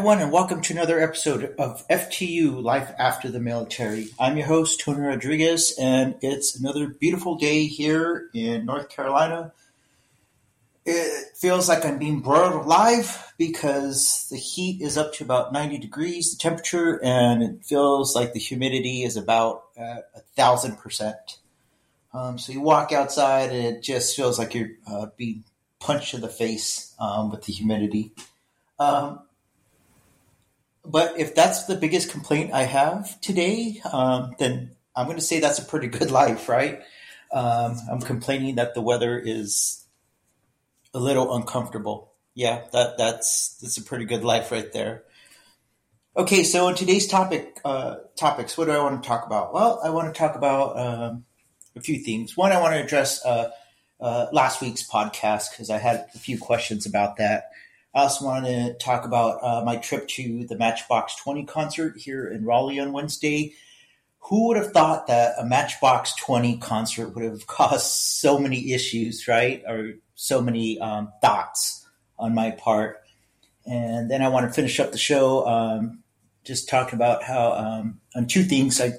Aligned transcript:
Everyone, 0.00 0.22
and 0.22 0.32
welcome 0.32 0.62
to 0.62 0.72
another 0.72 0.98
episode 0.98 1.54
of 1.58 1.86
FTU 1.88 2.62
Life 2.62 2.90
After 2.98 3.30
the 3.30 3.38
Military. 3.38 4.08
I'm 4.18 4.38
your 4.38 4.46
host, 4.46 4.80
Tony 4.80 5.02
Rodriguez, 5.02 5.74
and 5.78 6.14
it's 6.22 6.58
another 6.58 6.86
beautiful 6.88 7.34
day 7.34 7.66
here 7.66 8.30
in 8.32 8.64
North 8.64 8.88
Carolina. 8.88 9.52
It 10.86 11.36
feels 11.36 11.68
like 11.68 11.84
I'm 11.84 11.98
being 11.98 12.20
brought 12.20 12.54
alive 12.54 13.34
because 13.36 14.26
the 14.30 14.38
heat 14.38 14.80
is 14.80 14.96
up 14.96 15.12
to 15.16 15.24
about 15.24 15.52
90 15.52 15.76
degrees, 15.76 16.32
the 16.32 16.38
temperature, 16.38 16.98
and 17.04 17.42
it 17.42 17.62
feels 17.62 18.16
like 18.16 18.32
the 18.32 18.40
humidity 18.40 19.02
is 19.02 19.18
about 19.18 19.64
uh, 19.78 19.98
a 20.16 20.20
thousand 20.34 20.78
percent. 20.78 21.40
Um, 22.14 22.38
so 22.38 22.52
you 22.52 22.62
walk 22.62 22.90
outside, 22.90 23.50
and 23.50 23.66
it 23.76 23.82
just 23.82 24.16
feels 24.16 24.38
like 24.38 24.54
you're 24.54 24.70
uh, 24.86 25.08
being 25.18 25.44
punched 25.78 26.14
in 26.14 26.22
the 26.22 26.28
face 26.28 26.94
um, 26.98 27.30
with 27.30 27.44
the 27.44 27.52
humidity. 27.52 28.12
Um, 28.78 29.20
but 30.84 31.18
if 31.18 31.34
that's 31.34 31.64
the 31.64 31.76
biggest 31.76 32.10
complaint 32.10 32.52
I 32.52 32.62
have 32.62 33.20
today, 33.20 33.80
um, 33.92 34.34
then 34.38 34.76
I'm 34.96 35.06
going 35.06 35.18
to 35.18 35.24
say 35.24 35.40
that's 35.40 35.58
a 35.58 35.64
pretty 35.64 35.88
good 35.88 36.10
life, 36.22 36.48
right? 36.48 36.80
Um, 37.32 37.76
I'm 37.90 38.00
complaining 38.00 38.56
that 38.56 38.74
the 38.74 38.80
weather 38.80 39.18
is 39.18 39.84
a 40.92 40.98
little 40.98 41.34
uncomfortable. 41.34 42.12
Yeah, 42.34 42.62
that 42.72 42.98
that's 42.98 43.58
that's 43.60 43.78
a 43.78 43.82
pretty 43.82 44.04
good 44.04 44.24
life 44.24 44.50
right 44.50 44.72
there. 44.72 45.04
Okay, 46.16 46.42
so 46.42 46.66
in 46.68 46.74
today's 46.74 47.06
topic 47.06 47.60
uh, 47.64 47.96
topics, 48.16 48.58
what 48.58 48.64
do 48.64 48.72
I 48.72 48.82
want 48.82 49.02
to 49.02 49.08
talk 49.08 49.26
about? 49.26 49.54
Well, 49.54 49.80
I 49.84 49.90
want 49.90 50.12
to 50.12 50.18
talk 50.18 50.34
about 50.34 50.76
um, 50.76 51.24
a 51.76 51.80
few 51.80 51.98
things. 51.98 52.36
One, 52.36 52.50
I 52.50 52.60
want 52.60 52.74
to 52.74 52.82
address 52.82 53.24
uh, 53.24 53.50
uh, 54.00 54.26
last 54.32 54.60
week's 54.60 54.88
podcast 54.88 55.50
because 55.50 55.70
I 55.70 55.78
had 55.78 56.06
a 56.14 56.18
few 56.18 56.38
questions 56.38 56.86
about 56.86 57.18
that. 57.18 57.50
I 57.94 58.02
also 58.02 58.24
want 58.24 58.46
to 58.46 58.74
talk 58.74 59.04
about 59.04 59.42
uh, 59.42 59.64
my 59.64 59.76
trip 59.76 60.06
to 60.08 60.46
the 60.46 60.56
Matchbox 60.56 61.16
20 61.16 61.44
concert 61.44 61.96
here 61.96 62.28
in 62.28 62.44
Raleigh 62.44 62.78
on 62.78 62.92
Wednesday. 62.92 63.54
Who 64.24 64.48
would 64.48 64.56
have 64.56 64.72
thought 64.72 65.08
that 65.08 65.34
a 65.38 65.44
Matchbox 65.44 66.14
20 66.16 66.58
concert 66.58 67.14
would 67.14 67.24
have 67.24 67.46
caused 67.46 67.86
so 67.86 68.38
many 68.38 68.72
issues, 68.72 69.26
right? 69.26 69.62
Or 69.66 69.94
so 70.14 70.40
many 70.40 70.78
um, 70.78 71.12
thoughts 71.20 71.86
on 72.18 72.34
my 72.34 72.52
part. 72.52 73.00
And 73.66 74.10
then 74.10 74.22
I 74.22 74.28
want 74.28 74.46
to 74.46 74.52
finish 74.52 74.78
up 74.78 74.92
the 74.92 74.98
show 74.98 75.46
um, 75.48 76.02
just 76.44 76.68
talking 76.68 76.94
about 76.94 77.24
how, 77.24 77.52
um, 77.52 78.00
on 78.14 78.26
two 78.26 78.44
things. 78.44 78.80
I 78.80 78.92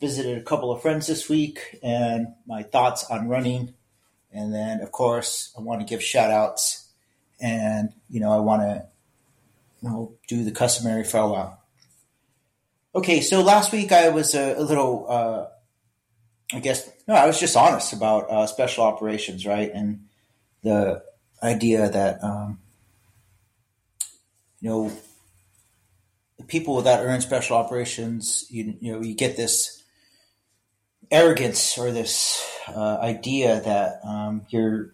visited 0.00 0.38
a 0.38 0.42
couple 0.42 0.72
of 0.72 0.82
friends 0.82 1.06
this 1.06 1.28
week 1.28 1.78
and 1.82 2.28
my 2.46 2.62
thoughts 2.62 3.04
on 3.10 3.28
running. 3.28 3.74
And 4.32 4.52
then, 4.52 4.80
of 4.80 4.90
course, 4.90 5.54
I 5.56 5.60
want 5.60 5.80
to 5.80 5.86
give 5.86 6.02
shout 6.02 6.32
outs 6.32 6.83
and 7.44 7.92
you 8.08 8.20
know 8.20 8.32
I 8.32 8.38
want 8.38 8.62
to 8.62 8.86
you 9.82 9.88
know 9.88 10.14
do 10.26 10.42
the 10.42 10.50
customary 10.50 11.04
farewell. 11.04 11.60
Okay, 12.94 13.20
so 13.20 13.42
last 13.42 13.70
week 13.70 13.92
I 13.92 14.08
was 14.08 14.34
a, 14.34 14.54
a 14.54 14.62
little, 14.62 15.06
uh, 15.08 15.46
I 16.56 16.60
guess, 16.60 16.88
no, 17.08 17.14
I 17.14 17.26
was 17.26 17.40
just 17.40 17.56
honest 17.56 17.92
about 17.92 18.30
uh, 18.30 18.46
special 18.46 18.84
operations, 18.84 19.44
right, 19.44 19.70
and 19.74 20.06
the 20.62 21.02
idea 21.42 21.90
that 21.90 22.24
um, 22.24 22.60
you 24.60 24.70
know 24.70 24.92
the 26.38 26.44
people 26.44 26.80
that 26.80 27.04
in 27.04 27.20
special 27.20 27.56
operations, 27.58 28.46
you, 28.48 28.76
you 28.80 28.92
know, 28.92 29.02
you 29.02 29.14
get 29.14 29.36
this 29.36 29.82
arrogance 31.10 31.76
or 31.76 31.92
this 31.92 32.42
uh, 32.68 32.96
idea 33.02 33.60
that 33.60 34.00
um, 34.02 34.46
you're 34.48 34.93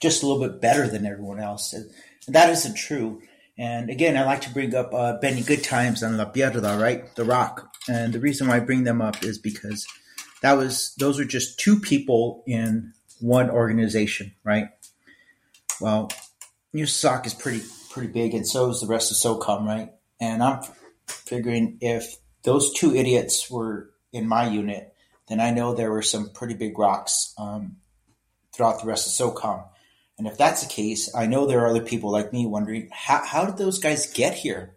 just 0.00 0.22
a 0.22 0.26
little 0.26 0.46
bit 0.46 0.60
better 0.60 0.88
than 0.88 1.06
everyone 1.06 1.40
else. 1.40 1.72
And 1.72 1.90
that 2.28 2.50
isn't 2.50 2.76
true. 2.76 3.20
And 3.56 3.90
again, 3.90 4.16
I 4.16 4.24
like 4.24 4.42
to 4.42 4.52
bring 4.52 4.74
up 4.74 4.94
uh, 4.94 5.18
Benny 5.18 5.42
Goodtimes 5.42 6.02
and 6.02 6.16
La 6.16 6.26
Piedra, 6.26 6.78
right? 6.78 7.14
The 7.16 7.24
Rock. 7.24 7.72
And 7.88 8.12
the 8.12 8.20
reason 8.20 8.46
why 8.46 8.56
I 8.56 8.60
bring 8.60 8.84
them 8.84 9.02
up 9.02 9.24
is 9.24 9.38
because 9.38 9.86
that 10.42 10.52
was 10.52 10.94
those 10.98 11.18
are 11.18 11.24
just 11.24 11.58
two 11.58 11.80
people 11.80 12.44
in 12.46 12.92
one 13.20 13.50
organization, 13.50 14.32
right? 14.44 14.68
Well, 15.80 16.12
USASOC 16.74 17.26
is 17.26 17.34
pretty 17.34 17.62
pretty 17.90 18.12
big, 18.12 18.34
and 18.34 18.46
so 18.46 18.70
is 18.70 18.80
the 18.80 18.86
rest 18.86 19.10
of 19.10 19.16
SOCOM, 19.16 19.66
right? 19.66 19.90
And 20.20 20.42
I'm 20.42 20.60
figuring 21.06 21.78
if 21.80 22.16
those 22.42 22.72
two 22.72 22.94
idiots 22.94 23.50
were 23.50 23.90
in 24.12 24.28
my 24.28 24.48
unit, 24.48 24.94
then 25.28 25.40
I 25.40 25.50
know 25.50 25.74
there 25.74 25.90
were 25.90 26.02
some 26.02 26.30
pretty 26.30 26.54
big 26.54 26.78
rocks 26.78 27.34
um, 27.38 27.76
throughout 28.54 28.80
the 28.80 28.86
rest 28.86 29.20
of 29.20 29.34
SOCOM. 29.34 29.64
And 30.18 30.26
if 30.26 30.36
that's 30.36 30.62
the 30.62 30.68
case, 30.68 31.14
I 31.14 31.26
know 31.26 31.46
there 31.46 31.60
are 31.60 31.68
other 31.68 31.84
people 31.84 32.10
like 32.10 32.32
me 32.32 32.44
wondering 32.44 32.90
how, 32.92 33.24
how 33.24 33.44
did 33.44 33.56
those 33.56 33.78
guys 33.78 34.12
get 34.12 34.34
here? 34.34 34.76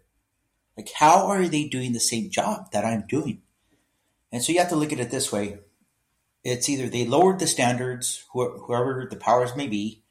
Like, 0.76 0.90
how 0.94 1.26
are 1.26 1.48
they 1.48 1.68
doing 1.68 1.92
the 1.92 2.00
same 2.00 2.30
job 2.30 2.70
that 2.72 2.84
I'm 2.84 3.04
doing? 3.08 3.42
And 4.30 4.42
so 4.42 4.52
you 4.52 4.60
have 4.60 4.70
to 4.70 4.76
look 4.76 4.92
at 4.92 5.00
it 5.00 5.10
this 5.10 5.32
way 5.32 5.58
it's 6.44 6.68
either 6.68 6.88
they 6.88 7.06
lowered 7.06 7.38
the 7.38 7.46
standards, 7.46 8.24
whoever 8.32 9.06
the 9.08 9.16
powers 9.16 9.54
may 9.54 9.68
be, 9.68 10.02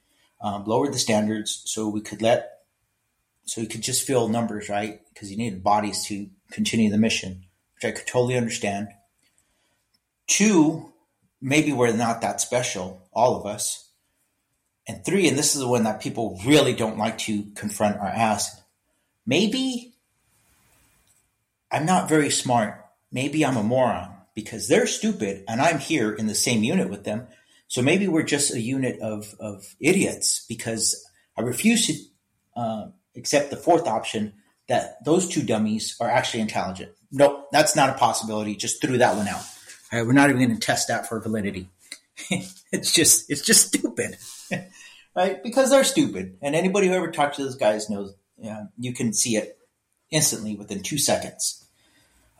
um, 0.41 0.63
lowered 0.65 0.93
the 0.93 0.99
standards 0.99 1.61
so 1.65 1.89
we 1.89 2.01
could 2.01 2.21
let, 2.21 2.61
so 3.43 3.61
we 3.61 3.67
could 3.67 3.81
just 3.81 4.07
fill 4.07 4.29
numbers, 4.29 4.69
right? 4.69 5.01
Because 5.13 5.29
you 5.29 5.37
needed 5.37 5.63
bodies 5.63 6.05
to 6.05 6.29
continue 6.51 6.89
the 6.89 6.97
mission, 6.97 7.45
which 7.75 7.83
I 7.83 7.91
could 7.91 8.07
totally 8.07 8.37
understand. 8.37 8.89
Two, 10.27 10.93
maybe 11.41 11.73
we're 11.73 11.91
not 11.91 12.21
that 12.21 12.39
special, 12.39 13.09
all 13.11 13.35
of 13.35 13.45
us. 13.45 13.90
And 14.87 15.05
three, 15.05 15.27
and 15.27 15.37
this 15.37 15.55
is 15.55 15.61
the 15.61 15.67
one 15.67 15.83
that 15.83 16.01
people 16.01 16.39
really 16.45 16.73
don't 16.73 16.97
like 16.97 17.17
to 17.19 17.43
confront 17.55 17.97
or 17.97 18.07
ask, 18.07 18.51
maybe 19.25 19.93
I'm 21.71 21.85
not 21.85 22.09
very 22.09 22.29
smart. 22.29 22.85
Maybe 23.11 23.45
I'm 23.45 23.57
a 23.57 23.63
moron 23.63 24.09
because 24.35 24.67
they're 24.67 24.87
stupid 24.87 25.43
and 25.47 25.61
I'm 25.61 25.79
here 25.79 26.13
in 26.13 26.27
the 26.27 26.35
same 26.35 26.63
unit 26.63 26.89
with 26.89 27.03
them. 27.03 27.27
So 27.67 27.81
maybe 27.81 28.07
we're 28.07 28.23
just 28.23 28.53
a 28.53 28.59
unit 28.59 28.99
of, 28.99 29.33
of 29.39 29.75
idiots 29.79 30.45
because 30.47 31.05
I 31.37 31.41
refuse 31.41 31.87
to 31.87 32.59
uh, 32.59 32.87
accept 33.15 33.49
the 33.49 33.57
fourth 33.57 33.87
option 33.87 34.33
that 34.67 35.03
those 35.05 35.27
two 35.27 35.43
dummies 35.43 35.95
are 35.99 36.09
actually 36.09 36.41
intelligent. 36.41 36.91
Nope, 37.11 37.47
that's 37.51 37.75
not 37.75 37.89
a 37.89 37.93
possibility. 37.93 38.55
Just 38.55 38.81
threw 38.81 38.97
that 38.97 39.15
one 39.15 39.27
out. 39.27 39.43
All 39.91 39.99
right, 39.99 40.05
we're 40.05 40.13
not 40.13 40.29
even 40.29 40.41
going 40.41 40.57
to 40.57 40.65
test 40.65 40.87
that 40.87 41.07
for 41.07 41.19
validity. 41.19 41.69
it's 42.29 42.93
just 42.93 43.29
it's 43.29 43.41
just 43.41 43.67
stupid. 43.67 44.17
right? 45.15 45.43
Because 45.43 45.69
they're 45.69 45.83
stupid. 45.83 46.37
And 46.41 46.55
anybody 46.55 46.87
who 46.87 46.93
ever 46.93 47.11
talked 47.11 47.35
to 47.35 47.43
those 47.43 47.55
guys 47.55 47.89
knows 47.89 48.13
you, 48.77 48.93
can 48.93 49.13
see 49.13 49.35
it 49.35 49.57
instantly 50.09 50.55
within 50.55 50.81
two 50.81 50.97
seconds. 50.97 51.65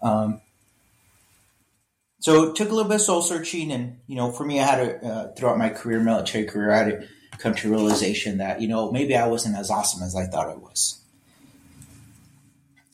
Um, 0.02 0.42
so 2.20 2.50
it 2.50 2.56
took 2.56 2.70
a 2.70 2.72
little 2.72 2.90
bit 2.90 2.96
of 2.96 3.02
soul 3.02 3.22
searching, 3.22 3.72
and 3.72 4.00
you 4.08 4.16
know, 4.16 4.32
for 4.32 4.46
me, 4.46 4.60
I 4.60 4.64
had 4.64 5.02
to 5.02 5.08
uh, 5.08 5.34
throughout 5.34 5.58
my 5.58 5.70
career, 5.70 6.00
military 6.00 6.46
career, 6.46 6.72
I 6.72 6.78
had 6.78 7.02
to 7.02 7.08
come 7.38 7.56
to 7.56 7.70
realization 7.70 8.38
that 8.38 8.62
you 8.62 8.68
know 8.68 8.92
maybe 8.92 9.16
I 9.16 9.28
wasn't 9.28 9.58
as 9.58 9.72
awesome 9.72 10.04
as 10.04 10.16
I 10.16 10.26
thought 10.28 10.50
I 10.50 10.56
was, 10.56 11.02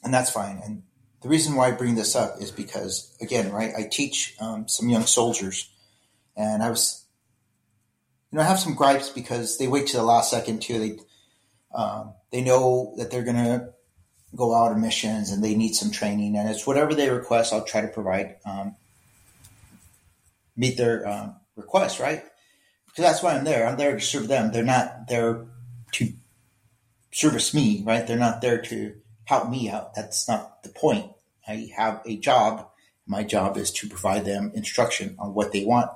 and 0.03 0.13
that's 0.13 0.31
fine. 0.31 0.61
And 0.63 0.83
the 1.21 1.29
reason 1.29 1.55
why 1.55 1.67
I 1.67 1.71
bring 1.71 1.95
this 1.95 2.15
up 2.15 2.35
is 2.39 2.51
because, 2.51 3.13
again, 3.19 3.51
right, 3.51 3.73
I 3.77 3.83
teach 3.83 4.35
um, 4.39 4.67
some 4.69 4.87
young 4.87 5.05
soldiers, 5.05 5.69
and 6.37 6.63
I 6.63 6.69
was 6.69 7.03
you 8.31 8.37
know, 8.37 8.43
I 8.43 8.47
have 8.47 8.59
some 8.59 8.75
gripes 8.75 9.09
because 9.09 9.57
they 9.57 9.67
wait 9.67 9.87
to 9.87 9.97
the 9.97 10.03
last 10.03 10.31
second 10.31 10.61
too. 10.61 10.79
They 10.79 10.99
um, 11.73 12.13
they 12.31 12.41
know 12.41 12.93
that 12.97 13.11
they're 13.11 13.23
going 13.23 13.35
to 13.35 13.69
go 14.35 14.53
out 14.53 14.71
on 14.71 14.81
missions 14.81 15.31
and 15.31 15.43
they 15.43 15.55
need 15.55 15.75
some 15.75 15.91
training, 15.91 16.35
and 16.35 16.49
it's 16.49 16.67
whatever 16.67 16.93
they 16.93 17.09
request. 17.09 17.53
I'll 17.53 17.63
try 17.63 17.81
to 17.81 17.87
provide 17.87 18.37
um, 18.45 18.75
meet 20.55 20.77
their 20.77 21.07
um, 21.07 21.35
request, 21.55 21.99
right? 21.99 22.23
Because 22.87 23.03
that's 23.03 23.23
why 23.23 23.33
I'm 23.33 23.45
there. 23.45 23.67
I'm 23.67 23.77
there 23.77 23.93
to 23.93 24.01
serve 24.01 24.27
them. 24.27 24.51
They're 24.51 24.63
not 24.63 25.07
there 25.07 25.45
to 25.93 26.13
service 27.11 27.53
me, 27.53 27.83
right? 27.85 28.05
They're 28.05 28.17
not 28.17 28.41
there 28.41 28.61
to 28.63 28.95
help 29.25 29.49
me 29.49 29.69
out. 29.69 29.93
That's 29.95 30.27
not 30.27 30.63
the 30.63 30.69
point. 30.69 31.11
I 31.47 31.69
have 31.77 32.01
a 32.05 32.17
job. 32.17 32.67
My 33.05 33.23
job 33.23 33.55
is 33.55 33.71
to 33.71 33.87
provide 33.87 34.25
them 34.25 34.51
instruction 34.53 35.15
on 35.17 35.33
what 35.33 35.53
they 35.53 35.63
want 35.63 35.91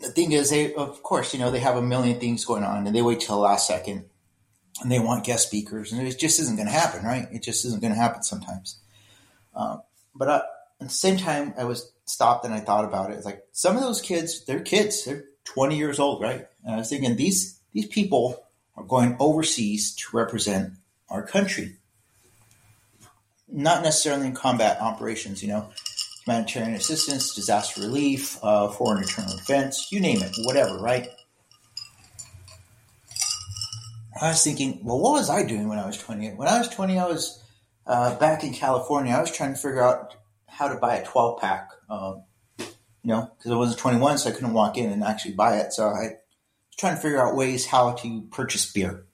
the 0.00 0.08
thing 0.08 0.32
is, 0.32 0.50
they 0.50 0.74
of 0.74 1.02
course 1.02 1.32
you 1.32 1.40
know 1.40 1.50
they 1.50 1.60
have 1.60 1.76
a 1.76 1.82
million 1.82 2.20
things 2.20 2.44
going 2.44 2.64
on, 2.64 2.86
and 2.86 2.94
they 2.94 3.02
wait 3.02 3.20
till 3.20 3.36
the 3.36 3.42
last 3.42 3.66
second, 3.66 4.04
and 4.82 4.90
they 4.90 4.98
want 4.98 5.24
guest 5.24 5.46
speakers, 5.46 5.92
and 5.92 6.06
it 6.06 6.18
just 6.18 6.38
isn't 6.40 6.56
going 6.56 6.68
to 6.68 6.72
happen, 6.72 7.04
right? 7.04 7.26
It 7.32 7.42
just 7.42 7.64
isn't 7.64 7.80
going 7.80 7.92
to 7.92 7.98
happen 7.98 8.22
sometimes. 8.22 8.80
Um, 9.54 9.82
but 10.14 10.28
I, 10.28 10.36
at 10.80 10.88
the 10.88 10.88
same 10.88 11.16
time, 11.16 11.54
I 11.58 11.64
was 11.64 11.92
stopped 12.04 12.44
and 12.44 12.54
I 12.54 12.60
thought 12.60 12.84
about 12.84 13.10
it. 13.10 13.14
It's 13.14 13.24
like 13.24 13.42
some 13.52 13.76
of 13.76 13.82
those 13.82 14.02
kids, 14.02 14.44
they're 14.44 14.60
kids, 14.60 15.04
they're 15.04 15.24
20 15.44 15.76
years 15.76 15.98
old, 15.98 16.22
right? 16.22 16.46
And 16.64 16.74
I 16.74 16.78
was 16.78 16.90
thinking 16.90 17.16
these 17.16 17.60
these 17.72 17.86
people 17.86 18.42
are 18.76 18.84
going 18.84 19.16
overseas 19.18 19.94
to 19.94 20.16
represent 20.16 20.74
our 21.08 21.26
country, 21.26 21.76
not 23.48 23.82
necessarily 23.82 24.26
in 24.26 24.34
combat 24.34 24.80
operations, 24.80 25.42
you 25.42 25.48
know 25.48 25.70
humanitarian 26.26 26.74
assistance, 26.74 27.34
disaster 27.34 27.80
relief, 27.80 28.38
uh, 28.42 28.68
foreign 28.68 29.02
internal 29.02 29.36
defense, 29.36 29.92
you 29.92 30.00
name 30.00 30.22
it, 30.22 30.34
whatever, 30.44 30.78
right? 30.78 31.08
I 34.20 34.28
was 34.30 34.42
thinking, 34.42 34.80
well, 34.82 34.98
what 34.98 35.12
was 35.12 35.30
I 35.30 35.44
doing 35.44 35.68
when 35.68 35.78
I 35.78 35.86
was 35.86 35.98
20? 35.98 36.30
When 36.30 36.48
I 36.48 36.58
was 36.58 36.68
20, 36.68 36.98
I 36.98 37.06
was 37.06 37.42
uh, 37.86 38.16
back 38.18 38.42
in 38.44 38.52
California. 38.52 39.14
I 39.14 39.20
was 39.20 39.30
trying 39.30 39.52
to 39.52 39.58
figure 39.58 39.82
out 39.82 40.16
how 40.48 40.68
to 40.68 40.76
buy 40.76 40.96
a 40.96 41.04
12 41.04 41.38
pack, 41.38 41.70
um, 41.90 42.22
you 42.58 42.66
know, 43.04 43.30
because 43.36 43.52
I 43.52 43.56
wasn't 43.56 43.78
21, 43.78 44.18
so 44.18 44.30
I 44.30 44.32
couldn't 44.32 44.54
walk 44.54 44.78
in 44.78 44.90
and 44.90 45.04
actually 45.04 45.34
buy 45.34 45.58
it. 45.58 45.72
So 45.72 45.84
I 45.84 45.90
was 45.90 46.76
trying 46.78 46.96
to 46.96 47.00
figure 47.00 47.24
out 47.24 47.36
ways 47.36 47.66
how 47.66 47.92
to 47.92 48.22
purchase 48.30 48.72
beer. 48.72 49.06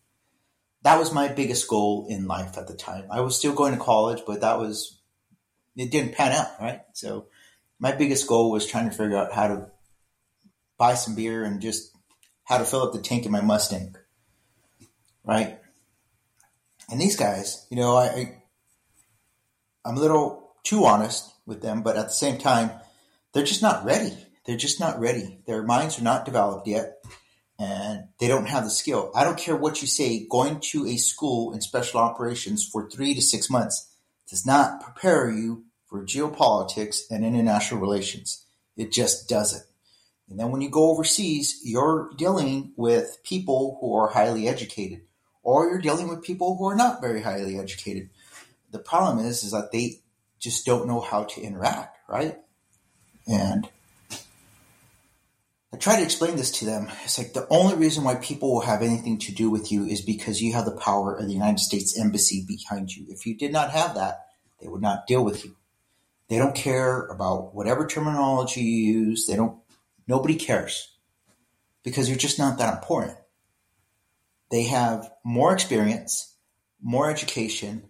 That 0.82 0.98
was 0.98 1.12
my 1.12 1.28
biggest 1.28 1.68
goal 1.68 2.06
in 2.08 2.26
life 2.26 2.56
at 2.56 2.68
the 2.68 2.74
time. 2.74 3.06
I 3.10 3.20
was 3.20 3.36
still 3.36 3.54
going 3.54 3.74
to 3.74 3.80
college, 3.80 4.22
but 4.26 4.40
that 4.40 4.58
was, 4.58 5.00
it 5.76 5.90
didn't 5.90 6.14
pan 6.14 6.32
out, 6.32 6.48
right? 6.60 6.80
So 6.92 7.26
my 7.78 7.92
biggest 7.92 8.26
goal 8.26 8.50
was 8.50 8.66
trying 8.66 8.88
to 8.88 8.96
figure 8.96 9.16
out 9.16 9.32
how 9.32 9.48
to 9.48 9.70
buy 10.78 10.94
some 10.94 11.14
beer 11.14 11.44
and 11.44 11.60
just 11.60 11.92
how 12.44 12.58
to 12.58 12.64
fill 12.64 12.82
up 12.82 12.92
the 12.92 13.00
tank 13.00 13.24
in 13.26 13.32
my 13.32 13.40
Mustang 13.40 13.94
right? 15.24 15.58
And 16.90 17.00
these 17.00 17.16
guys, 17.16 17.66
you 17.70 17.76
know, 17.76 17.96
I, 17.96 18.04
I 18.04 18.42
I'm 19.84 19.96
a 19.96 20.00
little 20.00 20.54
too 20.64 20.84
honest 20.84 21.32
with 21.46 21.62
them, 21.62 21.82
but 21.82 21.96
at 21.96 22.06
the 22.06 22.12
same 22.12 22.38
time, 22.38 22.70
they're 23.32 23.44
just 23.44 23.62
not 23.62 23.84
ready. 23.84 24.16
They're 24.44 24.56
just 24.56 24.80
not 24.80 25.00
ready. 25.00 25.40
Their 25.46 25.62
minds 25.62 25.98
are 25.98 26.04
not 26.04 26.24
developed 26.24 26.66
yet, 26.66 26.98
and 27.58 28.08
they 28.18 28.28
don't 28.28 28.48
have 28.48 28.64
the 28.64 28.70
skill. 28.70 29.10
I 29.14 29.24
don't 29.24 29.38
care 29.38 29.56
what 29.56 29.80
you 29.80 29.88
say. 29.88 30.26
Going 30.28 30.60
to 30.70 30.86
a 30.86 30.96
school 30.96 31.52
in 31.52 31.60
special 31.60 32.00
operations 32.00 32.68
for 32.68 32.88
three 32.88 33.14
to 33.14 33.22
six 33.22 33.48
months 33.48 33.91
does 34.32 34.46
not 34.46 34.80
prepare 34.80 35.30
you 35.30 35.62
for 35.86 36.06
geopolitics 36.06 37.02
and 37.10 37.22
international 37.22 37.82
relations. 37.82 38.46
It 38.78 38.90
just 38.90 39.28
doesn't. 39.28 39.62
And 40.30 40.40
then 40.40 40.50
when 40.50 40.62
you 40.62 40.70
go 40.70 40.88
overseas, 40.88 41.60
you're 41.62 42.08
dealing 42.16 42.72
with 42.78 43.18
people 43.24 43.76
who 43.78 43.94
are 43.94 44.08
highly 44.08 44.48
educated 44.48 45.02
or 45.42 45.68
you're 45.68 45.82
dealing 45.82 46.08
with 46.08 46.22
people 46.22 46.56
who 46.56 46.66
are 46.66 46.74
not 46.74 47.02
very 47.02 47.20
highly 47.20 47.58
educated. 47.58 48.08
The 48.70 48.78
problem 48.78 49.22
is, 49.26 49.44
is 49.44 49.50
that 49.50 49.70
they 49.70 50.00
just 50.40 50.64
don't 50.64 50.88
know 50.88 51.00
how 51.00 51.24
to 51.24 51.42
interact, 51.42 51.98
right? 52.08 52.38
And 53.28 53.68
I 55.72 55.78
try 55.78 55.96
to 55.96 56.02
explain 56.02 56.36
this 56.36 56.50
to 56.58 56.66
them. 56.66 56.90
It's 57.04 57.16
like 57.16 57.32
the 57.32 57.46
only 57.48 57.74
reason 57.76 58.04
why 58.04 58.16
people 58.16 58.52
will 58.52 58.60
have 58.60 58.82
anything 58.82 59.18
to 59.20 59.32
do 59.32 59.48
with 59.48 59.72
you 59.72 59.86
is 59.86 60.02
because 60.02 60.42
you 60.42 60.52
have 60.52 60.66
the 60.66 60.76
power 60.76 61.16
of 61.16 61.26
the 61.26 61.32
United 61.32 61.60
States 61.60 61.98
Embassy 61.98 62.44
behind 62.46 62.94
you. 62.94 63.06
If 63.08 63.24
you 63.26 63.36
did 63.36 63.52
not 63.52 63.70
have 63.70 63.94
that, 63.94 64.26
they 64.60 64.68
would 64.68 64.82
not 64.82 65.06
deal 65.06 65.24
with 65.24 65.44
you. 65.44 65.56
They 66.28 66.36
don't 66.36 66.54
care 66.54 67.06
about 67.06 67.54
whatever 67.54 67.86
terminology 67.86 68.60
you 68.60 69.00
use. 69.00 69.26
They 69.26 69.36
don't, 69.36 69.58
nobody 70.06 70.34
cares 70.34 70.94
because 71.82 72.08
you're 72.08 72.18
just 72.18 72.38
not 72.38 72.58
that 72.58 72.74
important. 72.74 73.16
They 74.50 74.64
have 74.64 75.10
more 75.24 75.54
experience, 75.54 76.34
more 76.82 77.10
education, 77.10 77.88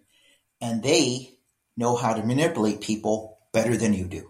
and 0.61 0.81
they 0.81 1.37
know 1.75 1.97
how 1.97 2.13
to 2.13 2.23
manipulate 2.25 2.79
people 2.79 3.39
better 3.51 3.75
than 3.75 3.93
you 3.93 4.05
do. 4.05 4.29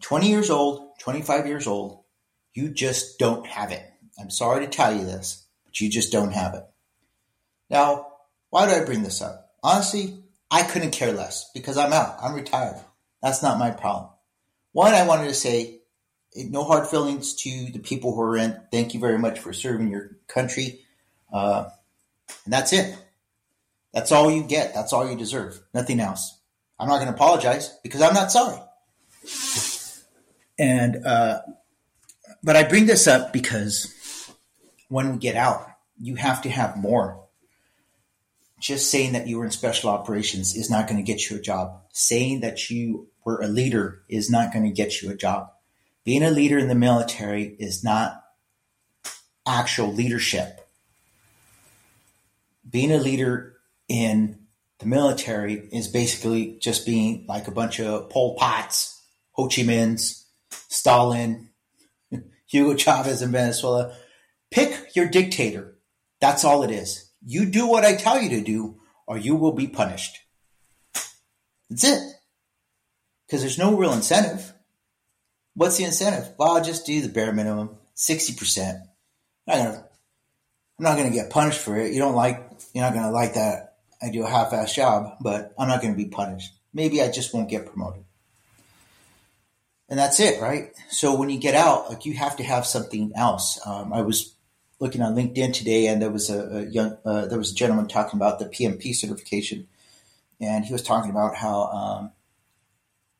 20 0.00 0.28
years 0.28 0.50
old, 0.50 0.98
25 1.00 1.46
years 1.46 1.66
old, 1.66 2.04
you 2.56 2.70
just 2.70 3.18
don't 3.18 3.46
have 3.46 3.70
it. 3.70 3.84
I'm 4.18 4.30
sorry 4.30 4.64
to 4.64 4.72
tell 4.72 4.96
you 4.96 5.04
this, 5.04 5.46
but 5.66 5.78
you 5.78 5.90
just 5.90 6.10
don't 6.10 6.32
have 6.32 6.54
it. 6.54 6.64
Now, 7.68 8.06
why 8.48 8.66
do 8.66 8.72
I 8.72 8.84
bring 8.84 9.02
this 9.02 9.20
up? 9.20 9.50
Honestly, 9.62 10.22
I 10.50 10.62
couldn't 10.62 10.92
care 10.92 11.12
less 11.12 11.50
because 11.52 11.76
I'm 11.76 11.92
out. 11.92 12.16
I'm 12.22 12.34
retired. 12.34 12.80
That's 13.22 13.42
not 13.42 13.58
my 13.58 13.72
problem. 13.72 14.10
One, 14.72 14.94
I 14.94 15.06
wanted 15.06 15.28
to 15.28 15.34
say 15.34 15.80
no 16.34 16.64
hard 16.64 16.88
feelings 16.88 17.34
to 17.42 17.72
the 17.72 17.78
people 17.78 18.14
who 18.14 18.22
are 18.22 18.38
in. 18.38 18.58
Thank 18.72 18.94
you 18.94 19.00
very 19.00 19.18
much 19.18 19.38
for 19.38 19.52
serving 19.52 19.88
your 19.88 20.16
country. 20.26 20.80
Uh, 21.30 21.68
and 22.44 22.54
that's 22.54 22.72
it. 22.72 22.96
That's 23.92 24.12
all 24.12 24.30
you 24.30 24.44
get. 24.44 24.72
That's 24.72 24.94
all 24.94 25.08
you 25.10 25.16
deserve. 25.16 25.60
Nothing 25.74 26.00
else. 26.00 26.38
I'm 26.78 26.88
not 26.88 26.96
going 26.96 27.08
to 27.08 27.14
apologize 27.14 27.76
because 27.82 28.00
I'm 28.00 28.14
not 28.14 28.32
sorry. 28.32 28.58
And, 30.58 31.04
uh, 31.04 31.40
but 32.46 32.56
I 32.56 32.62
bring 32.62 32.86
this 32.86 33.06
up 33.06 33.34
because 33.34 33.92
when 34.88 35.12
we 35.12 35.18
get 35.18 35.36
out, 35.36 35.68
you 36.00 36.14
have 36.14 36.40
to 36.42 36.48
have 36.48 36.78
more. 36.78 37.22
Just 38.58 38.90
saying 38.90 39.12
that 39.12 39.26
you 39.26 39.38
were 39.38 39.44
in 39.44 39.50
special 39.50 39.90
operations 39.90 40.56
is 40.56 40.70
not 40.70 40.88
going 40.88 40.96
to 40.96 41.12
get 41.12 41.28
you 41.28 41.36
a 41.36 41.40
job. 41.40 41.82
Saying 41.92 42.40
that 42.40 42.70
you 42.70 43.08
were 43.26 43.42
a 43.42 43.48
leader 43.48 44.00
is 44.08 44.30
not 44.30 44.52
going 44.52 44.64
to 44.64 44.70
get 44.70 45.02
you 45.02 45.10
a 45.10 45.14
job. 45.14 45.50
Being 46.04 46.22
a 46.22 46.30
leader 46.30 46.56
in 46.56 46.68
the 46.68 46.74
military 46.74 47.54
is 47.58 47.84
not 47.84 48.22
actual 49.46 49.92
leadership 49.92 50.66
being 52.68 52.92
a 52.92 52.98
leader 52.98 53.56
in 53.88 54.38
the 54.78 54.86
military 54.86 55.68
is 55.72 55.88
basically 55.88 56.58
just 56.60 56.84
being 56.84 57.24
like 57.28 57.48
a 57.48 57.52
bunch 57.52 57.80
of 57.80 58.10
Pol 58.10 58.34
Pots, 58.36 59.00
Ho 59.32 59.48
Chi 59.48 59.62
Minhs, 59.62 60.24
Stalin, 60.50 61.48
Hugo 62.46 62.74
Chavez 62.74 63.22
in 63.22 63.32
Venezuela. 63.32 63.94
Pick 64.50 64.94
your 64.94 65.08
dictator. 65.08 65.78
That's 66.20 66.44
all 66.44 66.62
it 66.62 66.70
is. 66.70 67.10
You 67.24 67.46
do 67.46 67.66
what 67.66 67.84
I 67.84 67.96
tell 67.96 68.20
you 68.20 68.30
to 68.30 68.40
do, 68.40 68.80
or 69.06 69.18
you 69.18 69.36
will 69.36 69.52
be 69.52 69.66
punished. 69.66 70.18
That's 71.68 71.84
it. 71.84 72.02
Because 73.26 73.40
there's 73.40 73.58
no 73.58 73.76
real 73.76 73.92
incentive. 73.92 74.52
What's 75.54 75.78
the 75.78 75.84
incentive? 75.84 76.32
Well, 76.38 76.56
I'll 76.56 76.64
just 76.64 76.86
do 76.86 77.00
the 77.00 77.08
bare 77.08 77.32
minimum, 77.32 77.76
60%. 77.96 78.80
I'm 79.48 79.58
not 79.58 79.64
gonna 79.64 79.86
I'm 80.78 80.84
not 80.84 80.96
going 80.96 81.08
to 81.08 81.14
get 81.14 81.30
punished 81.30 81.60
for 81.60 81.76
it. 81.76 81.92
You 81.92 81.98
don't 81.98 82.14
like, 82.14 82.50
you're 82.74 82.84
not 82.84 82.92
going 82.92 83.06
to 83.06 83.10
like 83.10 83.34
that 83.34 83.76
I 84.02 84.10
do 84.10 84.24
a 84.24 84.28
half-ass 84.28 84.74
job, 84.74 85.16
but 85.22 85.54
I'm 85.58 85.68
not 85.68 85.80
going 85.80 85.94
to 85.94 85.96
be 85.96 86.10
punished. 86.10 86.52
Maybe 86.74 87.00
I 87.00 87.10
just 87.10 87.32
won't 87.32 87.48
get 87.48 87.66
promoted. 87.66 88.04
And 89.88 89.98
that's 89.98 90.18
it, 90.18 90.40
right? 90.40 90.72
So 90.90 91.14
when 91.14 91.30
you 91.30 91.38
get 91.38 91.54
out, 91.54 91.88
like 91.88 92.06
you 92.06 92.14
have 92.14 92.36
to 92.36 92.42
have 92.42 92.66
something 92.66 93.12
else. 93.14 93.60
Um, 93.64 93.92
I 93.92 94.02
was 94.02 94.34
looking 94.80 95.00
on 95.00 95.14
LinkedIn 95.14 95.54
today, 95.54 95.86
and 95.86 96.02
there 96.02 96.10
was 96.10 96.28
a, 96.28 96.58
a 96.58 96.62
young, 96.66 96.98
uh, 97.04 97.26
there 97.26 97.38
was 97.38 97.52
a 97.52 97.54
gentleman 97.54 97.86
talking 97.86 98.18
about 98.18 98.38
the 98.38 98.46
PMP 98.46 98.94
certification, 98.94 99.68
and 100.40 100.64
he 100.64 100.72
was 100.72 100.82
talking 100.82 101.10
about 101.10 101.36
how, 101.36 101.62
um, 101.66 102.12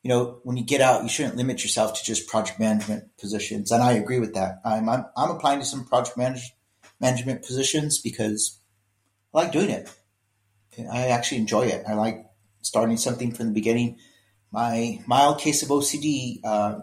you 0.03 0.09
know, 0.09 0.39
when 0.43 0.57
you 0.57 0.63
get 0.63 0.81
out, 0.81 1.03
you 1.03 1.09
shouldn't 1.09 1.37
limit 1.37 1.63
yourself 1.63 1.97
to 1.97 2.03
just 2.03 2.27
project 2.27 2.59
management 2.59 3.17
positions, 3.17 3.71
and 3.71 3.81
I 3.81 3.93
agree 3.93 4.19
with 4.19 4.33
that. 4.35 4.61
I'm 4.65 4.89
I'm, 4.89 5.05
I'm 5.15 5.31
applying 5.31 5.59
to 5.59 5.65
some 5.65 5.85
project 5.85 6.17
management 6.17 6.51
management 6.99 7.45
positions 7.45 7.99
because 7.99 8.59
I 9.33 9.43
like 9.43 9.51
doing 9.51 9.69
it. 9.69 9.89
I 10.91 11.07
actually 11.07 11.39
enjoy 11.39 11.65
it. 11.67 11.83
I 11.87 11.93
like 11.93 12.25
starting 12.61 12.97
something 12.97 13.33
from 13.33 13.47
the 13.47 13.53
beginning. 13.53 13.97
My 14.51 15.01
mild 15.05 15.39
case 15.39 15.61
of 15.63 15.69
OCD 15.69 16.39
uh, 16.43 16.79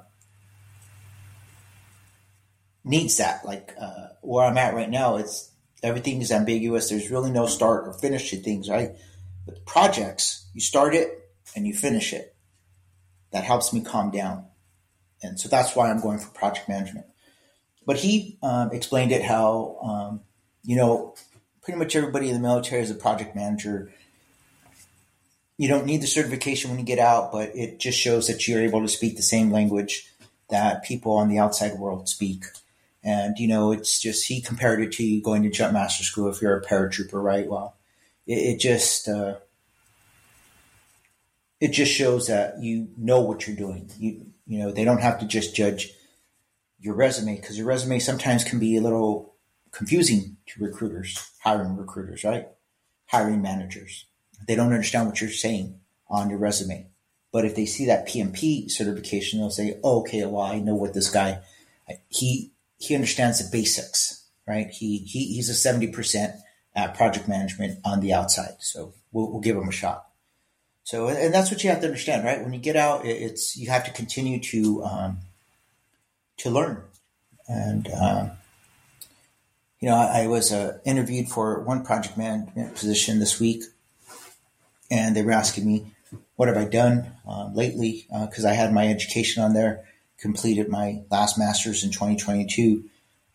needs 2.84 3.16
that. 3.16 3.44
Like 3.44 3.74
uh, 3.80 4.08
where 4.20 4.46
I'm 4.46 4.58
at 4.58 4.74
right 4.74 4.90
now, 4.90 5.16
it's 5.16 5.50
everything 5.82 6.20
is 6.20 6.30
ambiguous. 6.30 6.90
There's 6.90 7.10
really 7.10 7.30
no 7.30 7.46
start 7.46 7.88
or 7.88 7.92
finish 7.94 8.30
to 8.30 8.36
things, 8.36 8.68
right? 8.68 8.90
But 9.46 9.64
projects, 9.66 10.48
you 10.54 10.60
start 10.60 10.94
it 10.94 11.10
and 11.56 11.66
you 11.66 11.74
finish 11.74 12.12
it. 12.12 12.34
That 13.32 13.44
helps 13.44 13.72
me 13.72 13.82
calm 13.82 14.10
down, 14.10 14.46
and 15.22 15.40
so 15.40 15.48
that's 15.48 15.74
why 15.74 15.90
I'm 15.90 16.00
going 16.00 16.18
for 16.18 16.30
project 16.30 16.68
management. 16.68 17.06
But 17.84 17.96
he 17.96 18.38
um, 18.42 18.70
explained 18.72 19.12
it 19.12 19.22
how, 19.22 19.78
um, 19.82 20.20
you 20.62 20.76
know, 20.76 21.14
pretty 21.62 21.78
much 21.78 21.96
everybody 21.96 22.28
in 22.28 22.34
the 22.34 22.40
military 22.40 22.82
is 22.82 22.90
a 22.90 22.94
project 22.94 23.34
manager. 23.34 23.92
You 25.56 25.68
don't 25.68 25.86
need 25.86 26.02
the 26.02 26.06
certification 26.06 26.70
when 26.70 26.80
you 26.80 26.84
get 26.84 26.98
out, 26.98 27.30
but 27.30 27.54
it 27.54 27.78
just 27.78 27.98
shows 27.98 28.26
that 28.26 28.48
you're 28.48 28.62
able 28.62 28.82
to 28.82 28.88
speak 28.88 29.16
the 29.16 29.22
same 29.22 29.50
language 29.50 30.10
that 30.50 30.84
people 30.84 31.12
on 31.12 31.28
the 31.28 31.38
outside 31.38 31.78
world 31.78 32.08
speak. 32.08 32.44
And, 33.02 33.38
you 33.38 33.46
know, 33.46 33.70
it's 33.70 34.00
just, 34.00 34.26
he 34.26 34.40
compared 34.40 34.80
it 34.80 34.92
to 34.92 35.20
going 35.20 35.42
to 35.42 35.50
jump 35.50 35.74
master 35.74 36.02
school 36.02 36.28
if 36.28 36.40
you're 36.40 36.56
a 36.56 36.62
paratrooper, 36.62 37.22
right? 37.22 37.46
Well, 37.46 37.76
it, 38.26 38.34
it 38.34 38.60
just, 38.60 39.08
uh, 39.08 39.34
it 41.60 41.68
just 41.68 41.92
shows 41.92 42.26
that 42.26 42.60
you 42.60 42.88
know 42.96 43.20
what 43.20 43.46
you're 43.46 43.56
doing. 43.56 43.90
You, 43.98 44.26
you 44.46 44.58
know, 44.58 44.72
they 44.72 44.84
don't 44.84 45.00
have 45.00 45.20
to 45.20 45.26
just 45.26 45.54
judge 45.54 45.92
your 46.80 46.94
resume 46.94 47.36
because 47.36 47.56
your 47.56 47.66
resume 47.66 47.98
sometimes 47.98 48.44
can 48.44 48.58
be 48.58 48.76
a 48.76 48.80
little 48.80 49.34
confusing 49.70 50.36
to 50.46 50.64
recruiters, 50.64 51.30
hiring 51.40 51.76
recruiters, 51.76 52.24
right? 52.24 52.48
Hiring 53.06 53.40
managers. 53.40 54.06
They 54.46 54.54
don't 54.54 54.72
understand 54.72 55.06
what 55.06 55.20
you're 55.20 55.30
saying 55.30 55.78
on 56.08 56.30
your 56.30 56.38
resume. 56.38 56.88
But 57.32 57.44
if 57.44 57.56
they 57.56 57.66
see 57.66 57.86
that 57.86 58.06
PMP 58.06 58.70
certification, 58.70 59.40
they'll 59.40 59.50
say, 59.50 59.78
oh, 59.82 60.00
okay, 60.00 60.24
well, 60.24 60.42
I 60.42 60.60
know 60.60 60.74
what 60.74 60.94
this 60.94 61.10
guy, 61.10 61.40
he, 62.08 62.52
he 62.78 62.94
understands 62.94 63.38
the 63.38 63.50
basics, 63.50 64.24
right? 64.46 64.68
He, 64.68 64.98
he, 64.98 65.34
he's 65.34 65.50
a 65.50 65.52
70% 65.52 66.40
at 66.76 66.94
project 66.94 67.28
management 67.28 67.80
on 67.84 68.00
the 68.00 68.12
outside. 68.12 68.56
So 68.60 68.94
we'll, 69.10 69.32
we'll 69.32 69.40
give 69.40 69.56
him 69.56 69.68
a 69.68 69.72
shot. 69.72 70.06
So, 70.84 71.08
and 71.08 71.32
that's 71.32 71.50
what 71.50 71.64
you 71.64 71.70
have 71.70 71.80
to 71.80 71.86
understand, 71.86 72.24
right? 72.24 72.42
When 72.42 72.52
you 72.52 72.60
get 72.60 72.76
out, 72.76 73.04
it's, 73.04 73.56
you 73.56 73.70
have 73.70 73.84
to 73.84 73.90
continue 73.90 74.38
to, 74.40 74.84
um, 74.84 75.18
to 76.38 76.50
learn. 76.50 76.82
And 77.48 77.88
uh, 77.88 78.28
you 79.80 79.90
know, 79.90 79.96
I, 79.96 80.22
I 80.22 80.26
was 80.28 80.52
uh, 80.52 80.78
interviewed 80.84 81.28
for 81.28 81.60
one 81.60 81.84
project 81.84 82.16
management 82.16 82.74
position 82.74 83.18
this 83.18 83.38
week, 83.38 83.64
and 84.90 85.16
they 85.16 85.22
were 85.22 85.32
asking 85.32 85.66
me, 85.66 85.94
what 86.36 86.48
have 86.48 86.56
I 86.56 86.64
done 86.64 87.12
uh, 87.26 87.50
lately? 87.52 88.06
Because 88.10 88.44
uh, 88.44 88.48
I 88.48 88.52
had 88.52 88.72
my 88.72 88.88
education 88.88 89.42
on 89.42 89.54
there, 89.54 89.84
completed 90.18 90.68
my 90.68 91.02
last 91.10 91.38
master's 91.38 91.84
in 91.84 91.90
2022. 91.90 92.84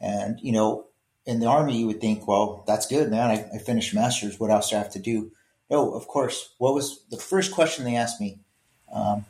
And, 0.01 0.39
you 0.41 0.51
know, 0.51 0.85
in 1.25 1.39
the 1.39 1.47
Army, 1.47 1.77
you 1.77 1.87
would 1.87 2.01
think, 2.01 2.27
well, 2.27 2.63
that's 2.67 2.87
good, 2.87 3.09
man. 3.09 3.29
I, 3.29 3.55
I 3.55 3.57
finished 3.59 3.93
master's. 3.93 4.39
What 4.39 4.51
else 4.51 4.69
do 4.69 4.75
I 4.75 4.79
have 4.79 4.91
to 4.93 4.99
do? 4.99 5.31
No, 5.69 5.93
of 5.93 6.07
course. 6.07 6.53
What 6.57 6.73
was 6.73 7.03
the 7.11 7.17
first 7.17 7.51
question 7.51 7.85
they 7.85 7.95
asked 7.95 8.19
me? 8.19 8.39
Um, 8.91 9.25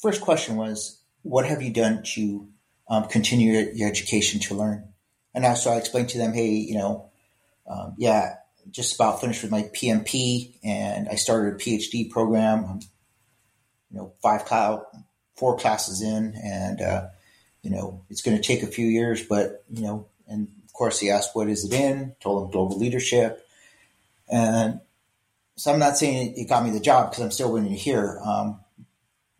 first 0.00 0.20
question 0.20 0.56
was, 0.56 0.98
what 1.22 1.46
have 1.46 1.62
you 1.62 1.72
done 1.72 2.02
to 2.14 2.48
um, 2.88 3.04
continue 3.08 3.52
your, 3.52 3.72
your, 3.72 3.88
education 3.88 4.40
to 4.40 4.54
learn? 4.54 4.88
And 5.34 5.46
I, 5.46 5.54
so 5.54 5.70
I 5.70 5.76
explained 5.76 6.08
to 6.10 6.18
them, 6.18 6.32
hey, 6.32 6.48
you 6.48 6.74
know, 6.74 7.10
um, 7.66 7.94
yeah, 7.98 8.36
just 8.70 8.94
about 8.94 9.20
finished 9.20 9.42
with 9.42 9.50
my 9.50 9.62
PMP 9.64 10.54
and 10.62 11.08
I 11.08 11.16
started 11.16 11.54
a 11.54 11.56
PhD 11.56 12.10
program. 12.10 12.64
I'm, 12.64 12.80
you 13.90 13.98
know, 13.98 14.12
five 14.22 14.44
cloud, 14.44 14.84
four 15.36 15.56
classes 15.56 16.02
in, 16.02 16.34
and 16.42 16.80
uh, 16.80 17.06
you 17.62 17.70
know, 17.70 18.04
it's 18.08 18.22
going 18.22 18.36
to 18.36 18.42
take 18.42 18.62
a 18.62 18.66
few 18.68 18.86
years, 18.86 19.22
but 19.22 19.64
you 19.70 19.82
know, 19.82 20.06
and 20.26 20.48
of 20.64 20.72
course, 20.72 20.98
he 20.98 21.10
asked, 21.10 21.34
"What 21.34 21.48
is 21.48 21.64
it 21.64 21.74
in?" 21.74 22.14
Told 22.20 22.44
him 22.44 22.50
global 22.50 22.78
leadership, 22.78 23.46
and 24.28 24.80
so 25.56 25.72
I'm 25.72 25.78
not 25.78 25.98
saying 25.98 26.34
it 26.36 26.48
got 26.48 26.64
me 26.64 26.70
the 26.70 26.80
job 26.80 27.10
because 27.10 27.22
I'm 27.22 27.30
still 27.30 27.56
to 27.56 27.68
hear, 27.68 28.18
um, 28.24 28.60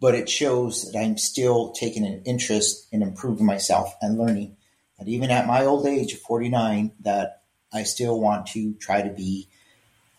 but 0.01 0.15
it 0.15 0.29
shows 0.29 0.91
that 0.91 0.99
I'm 0.99 1.17
still 1.17 1.73
taking 1.73 2.05
an 2.05 2.23
interest 2.25 2.89
in 2.93 3.03
improving 3.03 3.47
myself 3.47 3.95
and 4.01 4.19
learning. 4.19 4.57
That 4.99 5.09
even 5.09 5.31
at 5.31 5.47
my 5.47 5.65
old 5.65 5.87
age 5.87 6.13
of 6.13 6.21
49, 6.21 6.93
that 7.01 7.42
I 7.73 7.85
still 7.85 8.21
want 8.21 8.47
to 8.49 8.75
try 8.75 9.03
to 9.03 9.11
be 9.11 9.49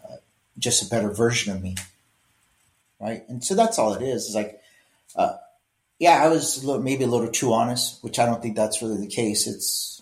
uh, 0.03 0.15
just 0.57 0.83
a 0.83 0.89
better 0.89 1.11
version 1.11 1.55
of 1.55 1.61
me. 1.61 1.75
Right. 2.99 3.27
And 3.27 3.43
so 3.43 3.53
that's 3.53 3.77
all 3.77 3.93
it 3.93 4.01
is. 4.01 4.27
It's 4.27 4.35
like, 4.35 4.61
uh, 5.15 5.35
yeah, 5.99 6.23
I 6.23 6.29
was 6.29 6.63
a 6.63 6.65
little, 6.65 6.81
maybe 6.81 7.03
a 7.03 7.07
little 7.07 7.29
too 7.29 7.53
honest, 7.53 8.03
which 8.03 8.17
I 8.17 8.25
don't 8.25 8.41
think 8.41 8.55
that's 8.55 8.81
really 8.81 8.97
the 8.97 9.07
case. 9.07 9.45
It's 9.45 10.01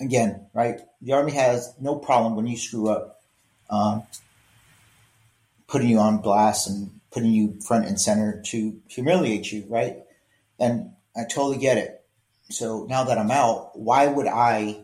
again, 0.00 0.46
right. 0.54 0.80
The 1.00 1.12
army 1.12 1.32
has 1.32 1.74
no 1.80 1.96
problem 1.96 2.36
when 2.36 2.46
you 2.46 2.56
screw 2.56 2.88
up, 2.88 3.20
um, 3.70 4.04
putting 5.66 5.88
you 5.88 5.98
on 5.98 6.18
blast 6.18 6.68
and 6.68 7.00
putting 7.10 7.32
you 7.32 7.60
front 7.66 7.86
and 7.86 8.00
center 8.00 8.40
to 8.46 8.80
humiliate 8.88 9.50
you. 9.50 9.64
Right. 9.68 9.98
And 10.58 10.92
I 11.16 11.24
totally 11.24 11.58
get 11.58 11.76
it. 11.76 12.04
So 12.50 12.86
now 12.88 13.04
that 13.04 13.18
I'm 13.18 13.30
out, 13.30 13.78
why 13.78 14.06
would 14.06 14.26
I, 14.26 14.82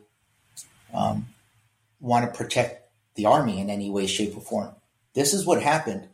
um, 0.92 1.28
want 2.00 2.24
to 2.26 2.36
protect 2.36 2.90
the 3.14 3.26
army 3.26 3.60
in 3.60 3.70
any 3.70 3.90
way, 3.90 4.06
shape, 4.06 4.36
or 4.36 4.40
form. 4.40 4.74
This 5.14 5.34
is 5.34 5.44
what 5.44 5.62
happened. 5.62 6.08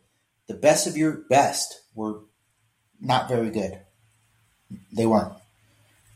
The 0.47 0.53
best 0.53 0.87
of 0.87 0.97
your 0.97 1.23
best 1.29 1.81
were 1.93 2.21
not 2.99 3.29
very 3.29 3.49
good. 3.49 3.79
They 4.91 5.05
weren't. 5.05 5.33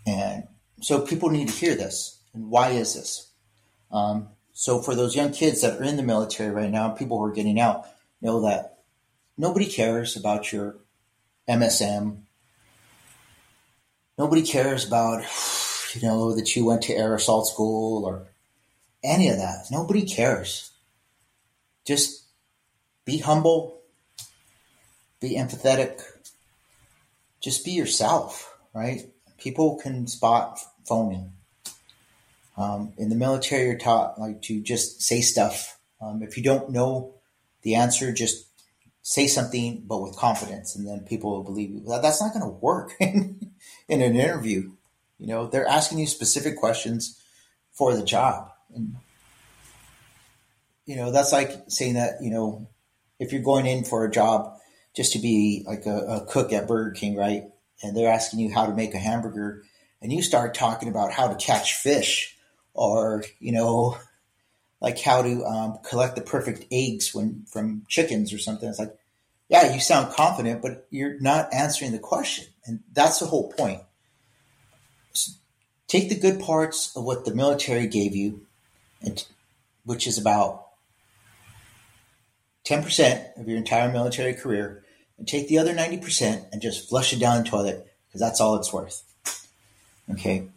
And 0.06 0.48
so 0.82 1.02
people 1.02 1.30
need 1.30 1.50
to 1.50 1.54
hear 1.54 1.76
this. 1.76 2.20
And 2.34 2.50
why 2.50 2.70
is 2.70 2.96
this? 2.96 3.32
Um, 3.92 4.30
so 4.54 4.82
for 4.82 4.96
those 4.96 5.16
young 5.16 5.32
kids 5.32 5.62
that 5.62 5.80
are 5.80 5.84
in 5.84 5.98
the 5.98 6.04
military 6.04 6.52
right 6.52 6.70
now, 6.70 6.90
people 6.90 7.18
who 7.18 7.26
are 7.26 7.32
getting 7.32 7.60
out, 7.60 7.86
know 8.22 8.42
that 8.42 8.80
nobody 9.38 9.66
cares 9.66 10.18
about 10.18 10.52
your 10.52 10.78
MSM. 11.48 12.24
Nobody 14.18 14.42
cares 14.42 14.86
about, 14.86 15.24
you 15.94 16.02
know, 16.02 16.36
that 16.36 16.56
you 16.56 16.66
went 16.66 16.84
to 16.84 16.94
air 16.94 17.16
assault 17.16 17.48
school 17.48 18.06
or 18.06 18.28
any 19.04 19.30
of 19.30 19.38
that. 19.38 19.66
Nobody 19.72 20.06
cares. 20.06 20.72
Just 21.86 22.26
be 23.06 23.20
humble, 23.20 23.82
be 25.20 25.36
empathetic, 25.36 26.02
just 27.42 27.66
be 27.66 27.72
yourself, 27.72 28.56
right? 28.74 29.02
People 29.38 29.78
can 29.78 30.08
spot 30.08 30.60
phoning. 30.86 31.32
Um, 32.58 32.94
in 32.98 33.10
the 33.10 33.16
military, 33.16 33.66
you're 33.66 33.78
taught 33.78 34.20
like 34.20 34.42
to 34.44 34.62
just 34.62 35.02
say 35.02 35.22
stuff. 35.22 35.80
Um, 36.02 36.22
if 36.22 36.38
you 36.38 36.44
don't 36.44 36.72
know 36.72 37.16
the 37.62 37.76
answer, 37.76 38.12
just 38.12 38.46
say 39.02 39.28
something, 39.28 39.84
but 39.88 40.02
with 40.02 40.18
confidence, 40.18 40.76
and 40.76 40.88
then 40.88 41.00
people 41.02 41.32
will 41.32 41.44
believe 41.44 41.72
you. 41.72 41.84
That's 41.88 42.22
not 42.22 42.34
going 42.34 42.44
to 42.44 42.60
work 42.60 42.92
in, 43.00 43.54
in 43.88 44.02
an 44.02 44.16
interview. 44.16 44.72
You 45.18 45.28
know, 45.28 45.48
they're 45.48 45.68
asking 45.68 46.00
you 46.00 46.08
specific 46.08 46.58
questions 46.58 47.20
for 47.72 47.96
the 47.96 48.04
job. 48.04 48.52
And, 48.74 48.96
you 50.86 50.96
know, 50.96 51.12
that's 51.12 51.32
like 51.32 51.52
saying 51.68 51.96
that, 51.96 52.22
you 52.22 52.32
know, 52.32 52.68
if 53.20 53.34
you're 53.34 53.42
going 53.42 53.66
in 53.66 53.84
for 53.84 54.06
a 54.06 54.12
job 54.12 54.58
just 54.96 55.14
to 55.14 55.20
be 55.20 55.64
like 55.68 55.86
a, 55.86 55.98
a 55.98 56.26
cook 56.26 56.54
at 56.54 56.68
Burger 56.68 56.92
King, 56.92 57.16
right? 57.16 57.44
And 57.84 57.96
they're 57.96 58.12
asking 58.12 58.40
you 58.40 58.54
how 58.54 58.66
to 58.66 58.74
make 58.74 58.94
a 58.94 59.00
hamburger 59.00 59.64
and 60.02 60.12
you 60.12 60.22
start 60.22 60.54
talking 60.54 60.90
about 60.90 61.12
how 61.12 61.28
to 61.28 61.36
catch 61.36 61.76
fish 61.76 62.38
or, 62.74 63.24
you 63.40 63.52
know, 63.52 63.98
like 64.82 65.00
how 65.00 65.22
to 65.22 65.44
um, 65.44 65.80
collect 65.84 66.16
the 66.16 66.22
perfect 66.22 66.66
eggs 66.72 67.14
when 67.14 67.46
from 67.52 67.84
chickens 67.90 68.34
or 68.34 68.38
something. 68.38 68.70
It's 68.70 68.80
like, 68.80 68.96
yeah, 69.50 69.74
you 69.74 69.80
sound 69.80 70.14
confident, 70.14 70.62
but 70.62 70.88
you're 70.90 71.20
not 71.20 71.54
answering 71.54 71.92
the 71.92 72.00
question. 72.00 72.46
And 72.66 72.82
that's 72.94 73.20
the 73.20 73.26
whole 73.26 73.52
point. 73.52 73.82
So 75.14 75.34
take 75.88 76.10
the 76.10 76.20
good 76.20 76.40
parts 76.40 76.96
of 76.96 77.04
what 77.04 77.26
the 77.26 77.34
military 77.34 77.88
gave 77.88 78.16
you 78.16 78.46
which 79.86 80.08
is 80.08 80.18
about 80.18 80.68
10% 82.66 83.40
of 83.40 83.48
your 83.48 83.58
entire 83.58 83.92
military 83.92 84.34
career 84.34 84.84
and 85.18 85.28
take 85.28 85.48
the 85.48 85.58
other 85.58 85.74
90% 85.74 86.46
and 86.52 86.62
just 86.62 86.88
flush 86.90 87.14
it 87.14 87.20
down 87.20 87.44
the 87.44 87.50
toilet 87.50 87.88
because 88.08 88.22
that's 88.22 88.40
all 88.40 88.56
it's 88.56 88.74
worth. 88.74 89.04
Okay. 90.12 90.48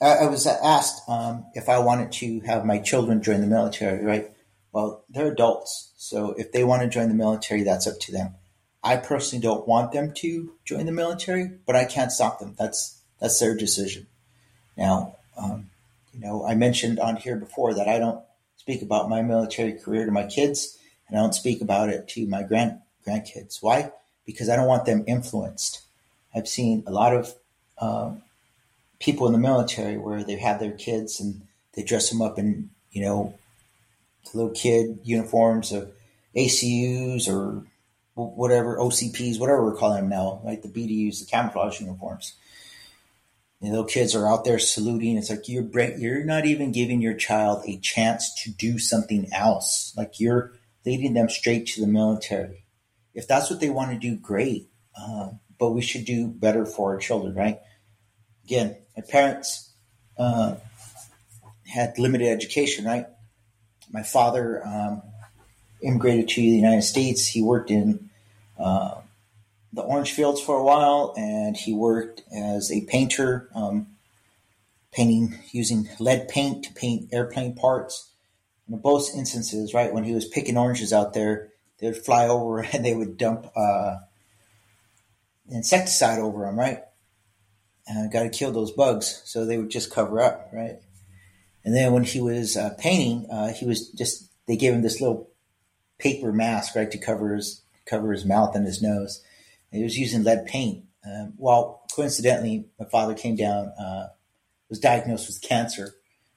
I, 0.00 0.14
I 0.14 0.26
was 0.26 0.46
asked 0.46 1.08
um, 1.08 1.44
if 1.54 1.68
I 1.68 1.78
wanted 1.78 2.12
to 2.12 2.40
have 2.40 2.64
my 2.64 2.78
children 2.78 3.22
join 3.22 3.40
the 3.40 3.46
military, 3.46 4.04
right? 4.04 4.30
Well, 4.72 5.04
they're 5.10 5.32
adults. 5.32 5.92
So 5.96 6.34
if 6.38 6.52
they 6.52 6.64
want 6.64 6.82
to 6.82 6.88
join 6.88 7.08
the 7.08 7.14
military, 7.14 7.62
that's 7.62 7.86
up 7.86 8.00
to 8.00 8.12
them. 8.12 8.34
I 8.82 8.96
personally 8.96 9.42
don't 9.42 9.68
want 9.68 9.92
them 9.92 10.12
to 10.14 10.52
join 10.64 10.86
the 10.86 10.92
military, 10.92 11.50
but 11.66 11.76
I 11.76 11.84
can't 11.84 12.10
stop 12.10 12.40
them. 12.40 12.56
That's 12.58 13.00
that's 13.20 13.38
their 13.38 13.56
decision. 13.56 14.08
Now, 14.76 15.16
um, 15.36 15.70
you 16.12 16.20
know, 16.20 16.44
I 16.46 16.54
mentioned 16.54 16.98
on 16.98 17.16
here 17.16 17.36
before 17.36 17.74
that 17.74 17.88
I 17.88 17.98
don't 17.98 18.22
speak 18.56 18.82
about 18.82 19.08
my 19.08 19.22
military 19.22 19.72
career 19.72 20.06
to 20.06 20.12
my 20.12 20.24
kids, 20.24 20.78
and 21.08 21.18
I 21.18 21.22
don't 21.22 21.34
speak 21.34 21.60
about 21.60 21.88
it 21.88 22.08
to 22.08 22.26
my 22.26 22.42
grand 22.42 22.80
grandkids. 23.06 23.62
Why? 23.62 23.92
Because 24.24 24.48
I 24.48 24.56
don't 24.56 24.68
want 24.68 24.84
them 24.84 25.04
influenced. 25.06 25.82
I've 26.34 26.48
seen 26.48 26.84
a 26.86 26.92
lot 26.92 27.14
of 27.14 27.34
um, 27.78 28.22
people 29.00 29.26
in 29.26 29.32
the 29.32 29.38
military 29.38 29.98
where 29.98 30.22
they 30.22 30.36
have 30.36 30.60
their 30.60 30.72
kids 30.72 31.20
and 31.20 31.42
they 31.74 31.82
dress 31.82 32.08
them 32.10 32.22
up 32.22 32.38
in 32.38 32.70
you 32.92 33.02
know 33.02 33.34
little 34.34 34.52
kid 34.52 35.00
uniforms 35.02 35.72
of 35.72 35.92
ACUs 36.36 37.28
or 37.28 37.64
whatever 38.14 38.76
OCPs, 38.76 39.40
whatever 39.40 39.64
we're 39.64 39.76
calling 39.76 40.02
them 40.02 40.10
now, 40.10 40.40
right? 40.44 40.62
The 40.62 40.68
BDUs, 40.68 41.20
the 41.20 41.26
camouflage 41.26 41.80
uniforms 41.80 42.34
you 43.62 43.70
know, 43.70 43.84
kids 43.84 44.16
are 44.16 44.26
out 44.26 44.44
there 44.44 44.58
saluting. 44.58 45.16
It's 45.16 45.30
like 45.30 45.48
you're 45.48 45.68
you're 45.96 46.24
not 46.24 46.46
even 46.46 46.72
giving 46.72 47.00
your 47.00 47.14
child 47.14 47.62
a 47.64 47.78
chance 47.78 48.42
to 48.42 48.50
do 48.50 48.78
something 48.80 49.28
else. 49.32 49.94
Like 49.96 50.18
you're 50.18 50.52
leading 50.84 51.14
them 51.14 51.28
straight 51.28 51.68
to 51.68 51.80
the 51.80 51.86
military. 51.86 52.64
If 53.14 53.28
that's 53.28 53.50
what 53.50 53.60
they 53.60 53.70
want 53.70 53.92
to 53.92 53.98
do, 53.98 54.16
great. 54.16 54.68
Uh, 55.00 55.30
but 55.60 55.70
we 55.70 55.80
should 55.80 56.04
do 56.04 56.26
better 56.26 56.66
for 56.66 56.94
our 56.94 56.98
children, 56.98 57.36
right? 57.36 57.60
Again, 58.44 58.76
my 58.96 59.04
parents 59.08 59.70
uh, 60.18 60.56
had 61.64 61.96
limited 62.00 62.26
education, 62.26 62.84
right? 62.84 63.06
My 63.92 64.02
father 64.02 64.66
um, 64.66 65.02
immigrated 65.82 66.30
to 66.30 66.40
the 66.40 66.48
United 66.48 66.82
States. 66.82 67.28
He 67.28 67.42
worked 67.42 67.70
in 67.70 68.10
uh, 68.58 69.02
the 69.72 69.82
orange 69.82 70.12
fields 70.12 70.40
for 70.40 70.56
a 70.56 70.64
while, 70.64 71.14
and 71.16 71.56
he 71.56 71.72
worked 71.72 72.22
as 72.34 72.70
a 72.70 72.84
painter, 72.86 73.48
um, 73.54 73.86
painting 74.92 75.38
using 75.50 75.88
lead 75.98 76.28
paint 76.28 76.64
to 76.64 76.72
paint 76.74 77.08
airplane 77.12 77.54
parts. 77.54 78.10
in 78.68 78.78
both 78.78 79.14
instances, 79.16 79.72
right 79.72 79.92
when 79.92 80.04
he 80.04 80.12
was 80.12 80.26
picking 80.26 80.58
oranges 80.58 80.92
out 80.92 81.14
there, 81.14 81.48
they 81.78 81.86
would 81.86 81.96
fly 81.96 82.28
over 82.28 82.60
and 82.72 82.84
they 82.84 82.94
would 82.94 83.16
dump 83.16 83.50
uh, 83.56 83.96
insecticide 85.50 86.18
over 86.18 86.44
them, 86.44 86.58
right? 86.58 86.80
Got 88.12 88.22
to 88.24 88.28
kill 88.28 88.52
those 88.52 88.70
bugs, 88.70 89.22
so 89.24 89.44
they 89.44 89.58
would 89.58 89.70
just 89.70 89.90
cover 89.90 90.20
up, 90.20 90.50
right? 90.52 90.76
And 91.64 91.74
then 91.74 91.92
when 91.92 92.04
he 92.04 92.20
was 92.20 92.56
uh, 92.56 92.74
painting, 92.78 93.26
uh, 93.30 93.52
he 93.52 93.64
was 93.64 93.88
just 93.90 94.28
they 94.46 94.56
gave 94.56 94.72
him 94.72 94.82
this 94.82 95.00
little 95.00 95.30
paper 95.98 96.32
mask, 96.32 96.74
right, 96.74 96.90
to 96.90 96.98
cover 96.98 97.34
his 97.34 97.62
cover 97.86 98.12
his 98.12 98.24
mouth 98.24 98.54
and 98.54 98.66
his 98.66 98.82
nose 98.82 99.22
he 99.72 99.82
was 99.82 99.98
using 99.98 100.22
lead 100.22 100.46
paint. 100.46 100.84
Um, 101.04 101.34
well, 101.36 101.82
coincidentally, 101.94 102.66
my 102.78 102.86
father 102.86 103.14
came 103.14 103.36
down, 103.36 103.72
uh, 103.78 104.08
was 104.68 104.78
diagnosed 104.78 105.26
with 105.26 105.42
cancer, 105.42 105.94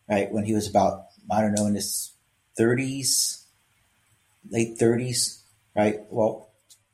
right, 0.10 0.32
when 0.32 0.46
he 0.46 0.54
was 0.54 0.68
about 0.68 1.06
I 1.32 1.42
don't 1.42 1.54
know, 1.54 1.66
in 1.66 1.76
his 1.76 2.14
30s, 2.60 3.44
late 4.50 4.78
30s, 4.78 5.42
right? 5.76 6.00
Well, 6.10 6.50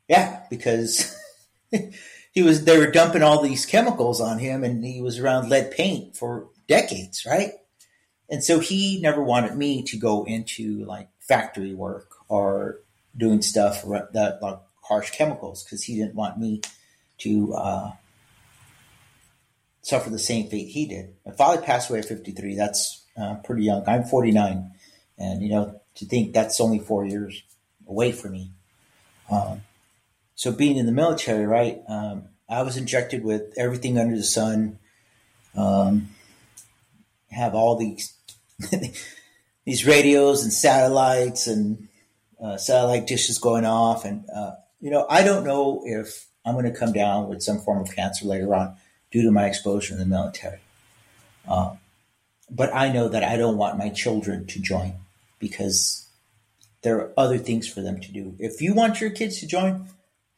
yeah, 0.08 0.42
because 0.50 1.14
he 2.32 2.42
was, 2.42 2.64
they 2.64 2.78
were 2.78 2.90
dumping 2.90 3.22
all 3.22 3.42
these 3.42 3.66
chemicals 3.66 4.20
on 4.20 4.38
him 4.38 4.64
and 4.64 4.84
he 4.84 5.00
was 5.00 5.18
around 5.18 5.48
lead 5.48 5.70
paint 5.70 6.16
for 6.16 6.48
decades, 6.66 7.26
right? 7.26 7.52
And 8.30 8.42
so 8.42 8.58
he 8.58 9.00
never 9.00 9.22
wanted 9.22 9.56
me 9.56 9.82
to 9.84 9.98
go 9.98 10.24
into 10.24 10.84
like 10.86 11.08
factory 11.20 11.74
work 11.74 12.10
or 12.28 12.80
doing 13.16 13.42
stuff 13.42 13.82
that 13.82 14.38
like 14.40 14.58
harsh 14.92 15.10
chemicals 15.10 15.64
because 15.64 15.82
he 15.82 15.96
didn't 15.96 16.14
want 16.14 16.38
me 16.38 16.60
to 17.18 17.54
uh, 17.54 17.92
suffer 19.80 20.10
the 20.10 20.18
same 20.18 20.48
fate 20.48 20.68
he 20.68 20.86
did. 20.86 21.14
My 21.24 21.32
father 21.32 21.62
passed 21.62 21.88
away 21.88 22.00
at 22.00 22.04
53. 22.04 22.54
That's 22.54 23.02
uh, 23.16 23.36
pretty 23.36 23.64
young. 23.64 23.84
I'm 23.86 24.04
49. 24.04 24.70
And, 25.18 25.42
you 25.42 25.48
know, 25.48 25.80
to 25.94 26.04
think 26.04 26.34
that's 26.34 26.60
only 26.60 26.78
four 26.78 27.06
years 27.06 27.42
away 27.86 28.12
from 28.12 28.32
me. 28.32 28.50
Um, 29.30 29.62
so 30.34 30.52
being 30.52 30.76
in 30.76 30.86
the 30.86 30.92
military, 30.92 31.46
right, 31.46 31.80
um, 31.88 32.24
I 32.50 32.62
was 32.62 32.76
injected 32.76 33.24
with 33.24 33.54
everything 33.56 33.98
under 33.98 34.16
the 34.16 34.22
sun. 34.22 34.78
Um, 35.56 36.10
have 37.30 37.54
all 37.54 37.76
these 37.76 38.14
these 39.64 39.86
radios 39.86 40.42
and 40.42 40.52
satellites 40.52 41.46
and 41.46 41.88
uh, 42.42 42.56
satellite 42.56 43.06
dishes 43.06 43.38
going 43.38 43.64
off, 43.64 44.04
and 44.04 44.24
uh, 44.34 44.52
you 44.82 44.90
know, 44.90 45.06
I 45.08 45.22
don't 45.22 45.44
know 45.44 45.82
if 45.86 46.26
I'm 46.44 46.54
going 46.54 46.70
to 46.70 46.78
come 46.78 46.92
down 46.92 47.28
with 47.28 47.42
some 47.42 47.60
form 47.60 47.80
of 47.80 47.94
cancer 47.94 48.26
later 48.26 48.52
on 48.54 48.76
due 49.12 49.22
to 49.22 49.30
my 49.30 49.46
exposure 49.46 49.94
in 49.94 50.00
the 50.00 50.04
military. 50.04 50.58
Um, 51.48 51.78
but 52.50 52.74
I 52.74 52.92
know 52.92 53.08
that 53.08 53.22
I 53.22 53.36
don't 53.36 53.56
want 53.56 53.78
my 53.78 53.88
children 53.90 54.46
to 54.48 54.60
join 54.60 54.94
because 55.38 56.08
there 56.82 56.98
are 56.98 57.12
other 57.16 57.38
things 57.38 57.68
for 57.72 57.80
them 57.80 58.00
to 58.00 58.12
do. 58.12 58.34
If 58.40 58.60
you 58.60 58.74
want 58.74 59.00
your 59.00 59.10
kids 59.10 59.38
to 59.40 59.46
join, 59.46 59.86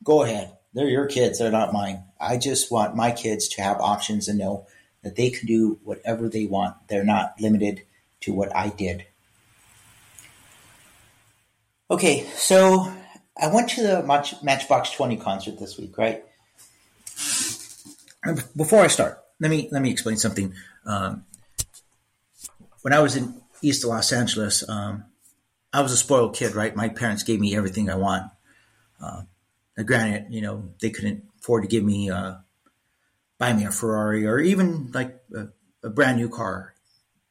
go 0.05 0.23
ahead. 0.23 0.53
They're 0.75 0.89
your 0.89 1.07
kids, 1.07 1.39
they're 1.39 1.51
not 1.51 1.73
mine. 1.73 2.05
I 2.21 2.37
just 2.37 2.71
want 2.71 2.95
my 2.95 3.13
kids 3.13 3.49
to 3.49 3.63
have 3.63 3.81
options 3.81 4.29
and 4.29 4.39
know 4.39 4.67
that 5.03 5.17
they 5.17 5.31
can 5.31 5.47
do 5.47 5.79
whatever 5.85 6.29
they 6.29 6.45
want. 6.45 6.77
They're 6.89 7.05
not 7.05 7.41
limited 7.41 7.83
to 8.23 8.33
what 8.35 8.55
I 8.55 8.69
did. 8.69 9.07
Okay, 11.91 12.27
so 12.35 12.93
I 13.37 13.53
went 13.53 13.71
to 13.71 13.83
the 13.83 14.03
Match, 14.03 14.43
Matchbox 14.43 14.91
20 14.93 15.17
concert 15.17 15.59
this 15.59 15.79
week, 15.79 15.99
right? 15.99 16.25
Before 18.57 18.81
I 18.81 18.87
start, 18.87 19.23
let 19.41 19.51
me 19.51 19.69
let 19.71 19.83
me 19.83 19.91
explain 19.91 20.17
something. 20.17 20.55
Um, 20.87 21.25
when 22.83 22.93
I 22.93 23.01
was 23.01 23.17
in 23.17 23.43
East 23.61 23.85
Los 23.85 24.13
Angeles, 24.13 24.67
um, 24.69 25.05
I 25.73 25.83
was 25.83 25.93
a 25.93 25.97
spoiled 25.97 26.35
kid, 26.35 26.55
right? 26.55 26.75
My 26.75 26.89
parents 26.89 27.23
gave 27.23 27.41
me 27.41 27.55
everything 27.55 27.91
I 27.91 27.97
want. 27.97 28.31
Uh, 29.03 29.23
granted, 29.85 30.33
you 30.33 30.41
know, 30.41 30.71
they 30.81 30.91
couldn't 30.91 31.25
afford 31.41 31.65
to 31.65 31.69
give 31.69 31.85
me 31.85 32.09
uh, 32.11 32.37
buy 33.39 33.53
me 33.53 33.65
a 33.65 33.71
Ferrari 33.71 34.27
or 34.27 34.39
even 34.39 34.91
like 34.93 35.21
a, 35.35 35.49
a, 35.83 35.91
brand 35.91 36.17
new 36.17 36.29
car. 36.29 36.75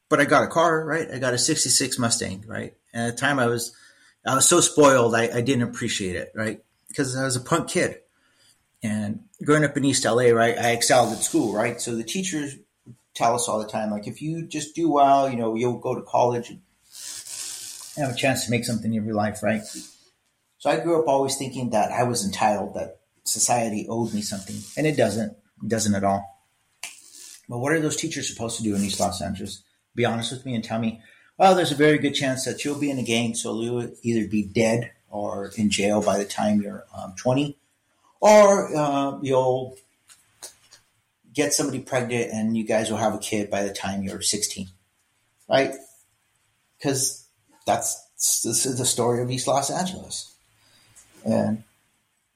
But 0.09 0.19
I 0.19 0.25
got 0.25 0.43
a 0.43 0.47
car, 0.47 0.85
right? 0.85 1.09
I 1.11 1.17
got 1.17 1.33
a 1.33 1.37
66 1.37 1.97
Mustang, 1.97 2.43
right? 2.47 2.73
And 2.93 3.07
at 3.07 3.15
the 3.15 3.19
time 3.19 3.39
I 3.39 3.47
was, 3.47 3.75
I 4.25 4.35
was 4.35 4.47
so 4.47 4.61
spoiled. 4.61 5.15
I, 5.15 5.29
I 5.37 5.41
didn't 5.41 5.63
appreciate 5.63 6.15
it, 6.15 6.31
right? 6.35 6.63
Because 6.87 7.15
I 7.15 7.23
was 7.23 7.35
a 7.35 7.41
punk 7.41 7.69
kid 7.69 7.99
and 8.81 9.21
growing 9.43 9.63
up 9.63 9.75
in 9.77 9.85
East 9.85 10.05
LA, 10.05 10.29
right? 10.29 10.57
I 10.57 10.71
excelled 10.71 11.13
at 11.13 11.23
school, 11.23 11.53
right? 11.53 11.79
So 11.81 11.95
the 11.95 12.03
teachers 12.03 12.55
tell 13.13 13.35
us 13.35 13.47
all 13.47 13.59
the 13.59 13.67
time, 13.67 13.91
like, 13.91 14.07
if 14.07 14.21
you 14.21 14.45
just 14.45 14.75
do 14.75 14.89
well, 14.91 15.29
you 15.29 15.37
know, 15.37 15.55
you'll 15.55 15.79
go 15.79 15.95
to 15.95 16.01
college 16.01 16.49
and 16.49 16.61
have 17.97 18.13
a 18.13 18.17
chance 18.17 18.45
to 18.45 18.51
make 18.51 18.65
something 18.65 18.95
of 18.97 19.05
your 19.05 19.15
life, 19.15 19.43
right? 19.43 19.61
So 20.57 20.69
I 20.69 20.79
grew 20.79 21.01
up 21.01 21.07
always 21.07 21.35
thinking 21.35 21.71
that 21.71 21.91
I 21.91 22.03
was 22.03 22.25
entitled, 22.25 22.75
that 22.75 22.99
society 23.25 23.87
owed 23.89 24.13
me 24.13 24.21
something, 24.21 24.55
and 24.77 24.87
it 24.87 24.97
doesn't. 24.97 25.37
It 25.61 25.69
doesn't 25.69 25.95
at 25.95 26.03
all. 26.03 26.29
But 27.47 27.59
what 27.59 27.73
are 27.73 27.79
those 27.79 27.97
teachers 27.97 28.27
supposed 28.27 28.57
to 28.57 28.63
do 28.63 28.75
in 28.75 28.81
East 28.81 28.99
Los 28.99 29.21
Angeles? 29.21 29.63
Be 29.95 30.05
honest 30.05 30.31
with 30.31 30.45
me 30.45 30.55
and 30.55 30.63
tell 30.63 30.79
me, 30.79 31.01
well, 31.37 31.55
there's 31.55 31.71
a 31.71 31.75
very 31.75 31.97
good 31.97 32.13
chance 32.13 32.45
that 32.45 32.63
you'll 32.63 32.79
be 32.79 32.89
in 32.89 32.99
a 32.99 33.03
gang, 33.03 33.35
so 33.35 33.59
you'll 33.59 33.91
either 34.03 34.27
be 34.27 34.43
dead 34.43 34.91
or 35.09 35.51
in 35.57 35.69
jail 35.69 36.01
by 36.01 36.17
the 36.17 36.25
time 36.25 36.61
you're 36.61 36.85
um, 36.95 37.13
20, 37.17 37.57
or 38.19 38.75
uh, 38.75 39.19
you'll 39.21 39.75
get 41.33 41.53
somebody 41.53 41.79
pregnant 41.79 42.31
and 42.31 42.55
you 42.55 42.63
guys 42.63 42.89
will 42.89 42.97
have 42.97 43.15
a 43.15 43.19
kid 43.19 43.49
by 43.49 43.63
the 43.63 43.73
time 43.73 44.03
you're 44.03 44.21
16, 44.21 44.67
right? 45.49 45.73
Because 46.77 47.27
that's 47.65 47.99
this 48.43 48.65
is 48.65 48.77
the 48.77 48.85
story 48.85 49.21
of 49.21 49.31
East 49.31 49.47
Los 49.47 49.71
Angeles, 49.71 50.35
and 51.25 51.63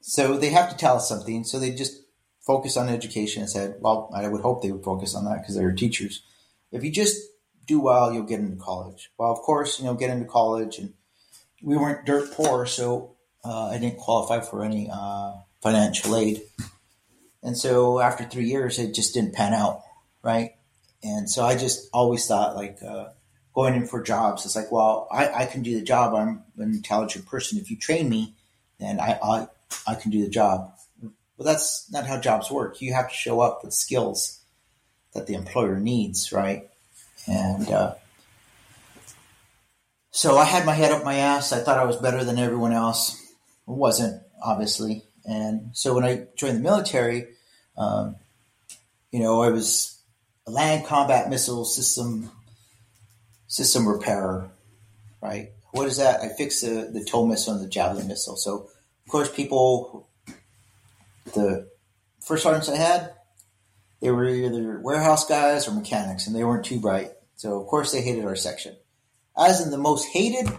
so 0.02 0.38
they 0.38 0.50
have 0.50 0.70
to 0.70 0.78
tell 0.78 0.96
us 0.96 1.08
something. 1.08 1.44
So 1.44 1.60
they 1.60 1.72
just 1.72 2.02
focus 2.46 2.78
on 2.78 2.90
education 2.90 3.42
and 3.42 3.50
said, 3.50 3.76
well, 3.82 4.10
I 4.16 4.28
would 4.28 4.42
hope 4.42 4.64
they 4.64 4.72
would 4.72 4.84
focus 4.84 5.14
on 5.14 5.26
that 5.26 5.42
because 5.42 5.56
they're 5.56 5.74
teachers. 5.74 6.24
If 6.72 6.84
you 6.84 6.92
just 6.92 7.22
do 7.68 7.80
well, 7.80 8.14
you'll 8.14 8.24
get 8.24 8.40
into 8.40 8.56
college. 8.56 9.12
Well, 9.18 9.32
of 9.32 9.40
course, 9.40 9.80
you 9.80 9.86
know, 9.86 9.94
get 9.94 10.10
into 10.10 10.26
college, 10.26 10.80
and 10.80 10.94
we 11.62 11.78
weren't 11.78 12.06
dirt 12.06 12.32
poor, 12.32 12.66
so 12.66 13.16
uh, 13.44 13.68
I 13.68 13.78
didn't 13.78 13.98
qualify 13.98 14.40
for 14.40 14.64
any 14.64 14.90
uh, 14.92 15.34
financial 15.62 16.16
aid. 16.16 16.42
And 17.44 17.58
so 17.58 18.00
after 18.00 18.24
three 18.24 18.46
years, 18.46 18.80
it 18.80 18.94
just 18.94 19.14
didn't 19.14 19.34
pan 19.34 19.54
out, 19.54 19.82
right? 20.24 20.56
And 21.04 21.30
so 21.30 21.46
I 21.46 21.56
just 21.56 21.90
always 21.94 22.26
thought 22.26 22.56
like 22.56 22.80
uh, 22.82 23.10
going 23.54 23.76
in 23.76 23.86
for 23.86 24.02
jobs. 24.02 24.46
It's 24.46 24.56
like, 24.56 24.72
well, 24.72 25.08
I, 25.12 25.44
I 25.44 25.46
can 25.46 25.62
do 25.62 25.80
the 25.80 25.86
job. 25.86 26.14
I'm 26.16 26.44
an 26.58 26.72
intelligent 26.74 27.28
person. 27.28 27.60
If 27.60 27.70
you 27.70 27.78
train 27.78 28.10
me, 28.10 28.36
then 28.80 29.00
I, 29.00 29.20
I 29.22 29.48
I 29.86 29.96
can 29.96 30.12
do 30.12 30.24
the 30.24 30.30
job. 30.30 30.74
Well, 31.02 31.46
that's 31.46 31.90
not 31.92 32.08
how 32.08 32.20
jobs 32.20 32.50
work. 32.50 32.82
You 32.82 32.94
have 32.94 33.10
to 33.10 33.16
show 33.16 33.42
up 33.42 33.64
with 33.64 33.74
skills 33.74 34.40
that 35.14 35.28
the 35.28 35.36
employer 35.36 35.80
needs, 35.80 36.32
right? 36.32 36.70
And 37.28 37.70
uh, 37.70 37.96
so 40.12 40.38
I 40.38 40.46
had 40.46 40.66
my 40.66 40.74
head 40.74 40.92
up 40.92 41.04
my 41.04 41.16
ass. 41.16 41.52
I 41.52 41.60
thought 41.60 41.78
I 41.78 41.86
was 41.86 41.98
better 41.98 42.24
than 42.24 42.40
everyone 42.40 42.74
else. 42.74 43.22
I 43.68 43.72
wasn't, 43.72 44.22
obviously. 44.44 45.04
And 45.26 45.72
so 45.74 45.94
when 45.94 46.06
I 46.06 46.28
joined 46.38 46.58
the 46.58 46.62
military, 46.62 47.28
um, 47.78 48.16
you 49.12 49.20
know, 49.20 49.42
I 49.42 49.50
was 49.50 50.00
a 50.48 50.52
land 50.52 50.86
combat 50.86 51.30
missile 51.30 51.66
system 51.66 52.32
system 53.48 53.88
repairer, 53.88 54.50
right? 55.22 55.50
What 55.72 55.88
is 55.88 55.98
that? 55.98 56.22
I 56.22 56.30
fix 56.30 56.62
the, 56.62 56.90
the 56.92 57.04
TOW 57.04 57.26
missile 57.26 57.54
and 57.54 57.63
the 57.63 57.70
Javelin 57.70 58.08
missile. 58.08 58.36
So, 58.36 58.70
of 59.06 59.12
course, 59.12 59.30
people 59.34 60.08
the 61.34 61.70
first 62.22 62.44
sergeants 62.44 62.70
I 62.70 62.76
had, 62.76 63.13
they 64.02 64.12
were 64.12 64.28
either 64.28 64.80
warehouse 64.80 65.28
guys 65.28 65.68
or 65.68 65.72
mechanics, 65.72 66.28
and 66.28 66.36
they 66.36 66.44
weren't 66.44 66.66
too 66.66 66.80
bright. 66.80 67.12
So 67.38 67.60
of 67.60 67.67
course 67.67 67.91
they 67.91 68.02
hated 68.02 68.26
our 68.26 68.36
section. 68.36 68.76
As 69.38 69.62
in 69.62 69.71
the 69.71 69.78
most 69.78 70.10
hated 70.10 70.50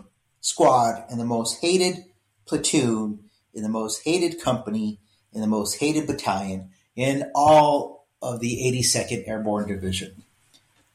squad 0.40 1.04
in 1.10 1.18
the 1.18 1.24
most 1.24 1.60
hated 1.60 2.04
platoon 2.46 3.20
in 3.52 3.62
the 3.62 3.68
most 3.68 4.02
hated 4.04 4.40
company 4.40 4.98
in 5.32 5.40
the 5.40 5.46
most 5.46 5.78
hated 5.78 6.06
battalion 6.06 6.70
in 6.96 7.30
all 7.34 8.06
of 8.22 8.40
the 8.40 8.82
82nd 8.82 9.28
Airborne 9.28 9.68
Division. 9.68 10.22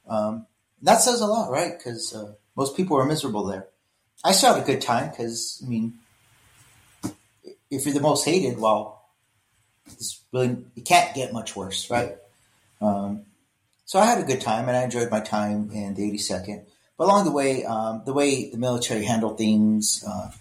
Um, 0.08 0.48
that 0.82 1.02
says 1.02 1.22
a 1.22 1.28
lot, 1.28 1.50
right? 1.50 1.78
Because 1.78 2.14
uh, 2.14 2.34
most 2.56 2.76
people 2.76 2.98
are 2.98 3.06
miserable 3.06 3.46
there. 3.46 3.68
I 4.24 4.34
still 4.34 4.54
had 4.54 4.64
a 4.64 4.66
good 4.66 4.82
time 4.82 5.10
because, 5.10 5.62
I 5.66 5.70
mean, 5.70 5.94
if 7.70 7.86
you're 7.86 7.94
the 7.94 8.02
most 8.02 8.26
hated, 8.26 8.60
well, 8.60 9.06
it's 9.88 10.22
really 10.32 10.58
it 10.76 10.86
can't 10.86 11.16
get 11.16 11.34
much 11.34 11.56
worse, 11.56 11.90
right? 11.90 12.16
Um, 12.82 13.24
so 13.94 14.00
I 14.00 14.06
had 14.06 14.18
a 14.18 14.24
good 14.24 14.42
time 14.42 14.68
and 14.68 14.76
I 14.76 14.86
enjoyed 14.86 15.12
my 15.12 15.20
time 15.20 15.70
in 15.72 15.94
the 15.94 16.02
82nd. 16.02 16.66
But 16.98 17.04
along 17.04 17.26
the 17.26 17.32
way, 17.32 17.64
um, 17.64 18.02
the 18.08 18.14
way 18.14 18.50
the 18.50 18.58
military 18.58 19.04
handled 19.04 19.38
things, 19.38 20.04
uh, 20.04 20.32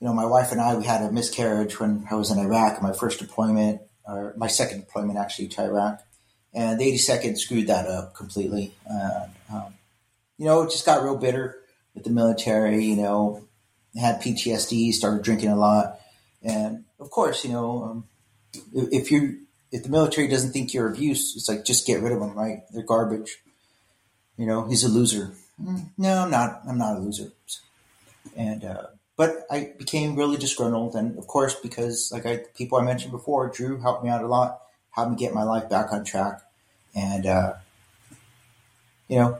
you 0.00 0.08
know, 0.08 0.12
my 0.12 0.24
wife 0.26 0.50
and 0.50 0.60
I, 0.60 0.74
we 0.74 0.84
had 0.84 1.02
a 1.02 1.12
miscarriage 1.12 1.78
when 1.78 2.04
I 2.10 2.16
was 2.16 2.32
in 2.32 2.40
Iraq, 2.40 2.82
my 2.82 2.92
first 2.92 3.20
deployment, 3.20 3.82
or 4.04 4.34
my 4.36 4.48
second 4.48 4.80
deployment 4.80 5.16
actually 5.16 5.46
to 5.46 5.62
Iraq. 5.62 6.02
And 6.52 6.80
the 6.80 6.92
82nd 6.92 7.38
screwed 7.38 7.68
that 7.68 7.86
up 7.86 8.16
completely. 8.16 8.74
Uh, 8.92 9.26
um, 9.52 9.74
you 10.38 10.46
know, 10.46 10.62
it 10.62 10.72
just 10.72 10.84
got 10.84 11.04
real 11.04 11.16
bitter 11.16 11.60
with 11.94 12.02
the 12.02 12.10
military, 12.10 12.84
you 12.84 12.96
know, 12.96 13.46
had 13.96 14.20
PTSD, 14.20 14.92
started 14.92 15.22
drinking 15.22 15.50
a 15.50 15.56
lot. 15.56 16.00
And 16.42 16.82
of 16.98 17.10
course, 17.10 17.44
you 17.44 17.52
know, 17.52 17.84
um, 17.84 18.04
if 18.74 19.12
you 19.12 19.42
if 19.72 19.82
the 19.82 19.88
military 19.88 20.28
doesn't 20.28 20.52
think 20.52 20.72
you're 20.72 20.86
abuse, 20.88 21.34
it's 21.34 21.48
like 21.48 21.64
just 21.64 21.86
get 21.86 22.02
rid 22.02 22.12
of 22.12 22.20
them, 22.20 22.34
right? 22.34 22.62
They're 22.70 22.82
garbage. 22.82 23.38
You 24.36 24.46
know, 24.46 24.68
he's 24.68 24.84
a 24.84 24.88
loser. 24.88 25.32
Mm, 25.60 25.86
no, 25.96 26.24
I'm 26.24 26.30
not. 26.30 26.60
I'm 26.68 26.78
not 26.78 26.96
a 26.96 27.00
loser. 27.00 27.32
And 28.36 28.64
uh, 28.64 28.86
but 29.16 29.46
I 29.50 29.72
became 29.78 30.14
really 30.14 30.36
disgruntled, 30.36 30.94
and 30.94 31.18
of 31.18 31.26
course, 31.26 31.54
because 31.54 32.12
like 32.12 32.26
I 32.26 32.44
people 32.54 32.78
I 32.78 32.82
mentioned 32.82 33.12
before, 33.12 33.48
Drew 33.48 33.80
helped 33.80 34.04
me 34.04 34.10
out 34.10 34.22
a 34.22 34.26
lot, 34.26 34.60
helped 34.90 35.12
me 35.12 35.16
get 35.16 35.34
my 35.34 35.42
life 35.42 35.68
back 35.68 35.92
on 35.92 36.04
track, 36.04 36.42
and 36.94 37.26
uh, 37.26 37.54
you 39.08 39.16
know, 39.16 39.38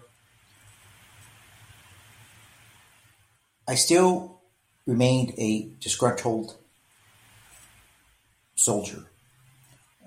I 3.68 3.74
still 3.74 4.40
remained 4.86 5.34
a 5.38 5.68
disgruntled 5.80 6.56
soldier. 8.56 9.04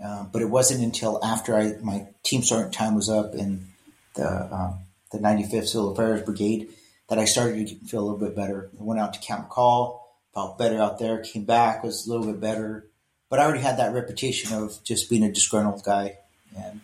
Uh, 0.04 0.26
but 0.26 0.42
it 0.42 0.50
wasn't 0.50 0.84
until 0.84 1.24
after 1.24 1.56
I, 1.56 1.76
my 1.82 2.08
team 2.24 2.44
sergeant 2.44 2.74
time 2.74 2.96
was 2.96 3.10
up 3.10 3.34
in 3.34 3.68
the 4.16 4.54
um, 4.54 4.80
the 5.12 5.20
95th 5.20 5.68
Civil 5.68 5.92
Affairs 5.94 6.24
Brigade 6.24 6.70
that 7.10 7.20
I 7.20 7.26
started 7.26 7.68
to 7.68 7.76
feel 7.86 8.02
a 8.02 8.06
little 8.06 8.20
bit 8.20 8.36
better. 8.36 8.70
I 8.80 8.84
went 8.84 9.00
out 9.00 9.14
to 9.14 9.20
Camp 9.20 9.50
McCall, 9.50 10.00
felt 10.34 10.58
better 10.58 10.82
out 10.82 11.00
there, 11.00 11.20
came 11.20 11.46
back, 11.46 11.84
was 11.84 12.08
a 12.08 12.12
little 12.12 12.26
bit 12.26 12.42
better. 12.42 12.88
But 13.30 13.40
I 13.40 13.44
already 13.46 13.62
had 13.62 13.78
that 13.78 13.94
reputation 13.94 14.54
of 14.54 14.84
just 14.84 15.10
being 15.10 15.24
a 15.24 15.32
disgruntled 15.32 15.84
guy. 15.84 16.18
And 16.58 16.82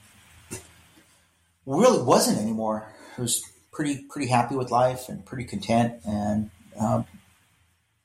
really 1.66 2.04
wasn't 2.04 2.40
anymore. 2.40 2.94
I 3.18 3.22
was 3.22 3.44
pretty 3.72 4.06
pretty 4.10 4.28
happy 4.28 4.56
with 4.56 4.72
life 4.72 5.10
and 5.10 5.26
pretty 5.26 5.46
content. 5.46 6.02
And 6.06 6.50
um, 6.80 7.06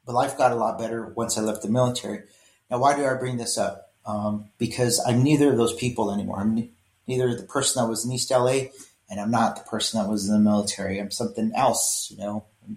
but 0.05 0.15
life 0.15 0.39
got 0.39 0.53
a 0.53 0.57
lot 0.57 0.79
better 0.79 1.07
once 1.07 1.37
I 1.37 1.43
left 1.43 1.63
the 1.63 1.69
military. 1.69 2.23
Now, 2.71 2.79
why 2.79 2.97
do 2.97 3.05
I 3.05 3.15
bring 3.15 3.37
this 3.37 3.59
up? 3.59 3.86
Um, 4.07 4.51
because 4.59 5.03
I'm 5.07 5.23
neither 5.23 5.51
of 5.51 5.57
those 5.57 5.75
people 5.75 6.13
anymore. 6.13 6.39
I'm 6.39 6.71
neither 7.09 7.35
the 7.35 7.43
person 7.43 7.83
that 7.83 7.89
was 7.89 8.05
in 8.05 8.13
East 8.13 8.31
LA, 8.31 8.69
and 9.11 9.21
I'm 9.21 9.31
not 9.31 9.57
the 9.57 9.69
person 9.69 10.01
that 10.01 10.09
was 10.09 10.29
in 10.29 10.35
the 10.35 10.41
military. 10.41 11.01
I'm 11.01 11.11
something 11.11 11.53
else. 11.55 12.09
You 12.11 12.19
know, 12.19 12.45
I 12.69 12.75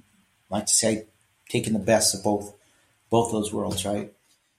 like 0.50 0.66
to 0.66 0.74
say, 0.74 1.06
taking 1.50 1.74
the 1.74 1.80
best 1.80 2.16
of 2.16 2.24
both 2.24 2.54
both 3.10 3.32
those 3.32 3.52
worlds, 3.52 3.86
right? 3.86 4.14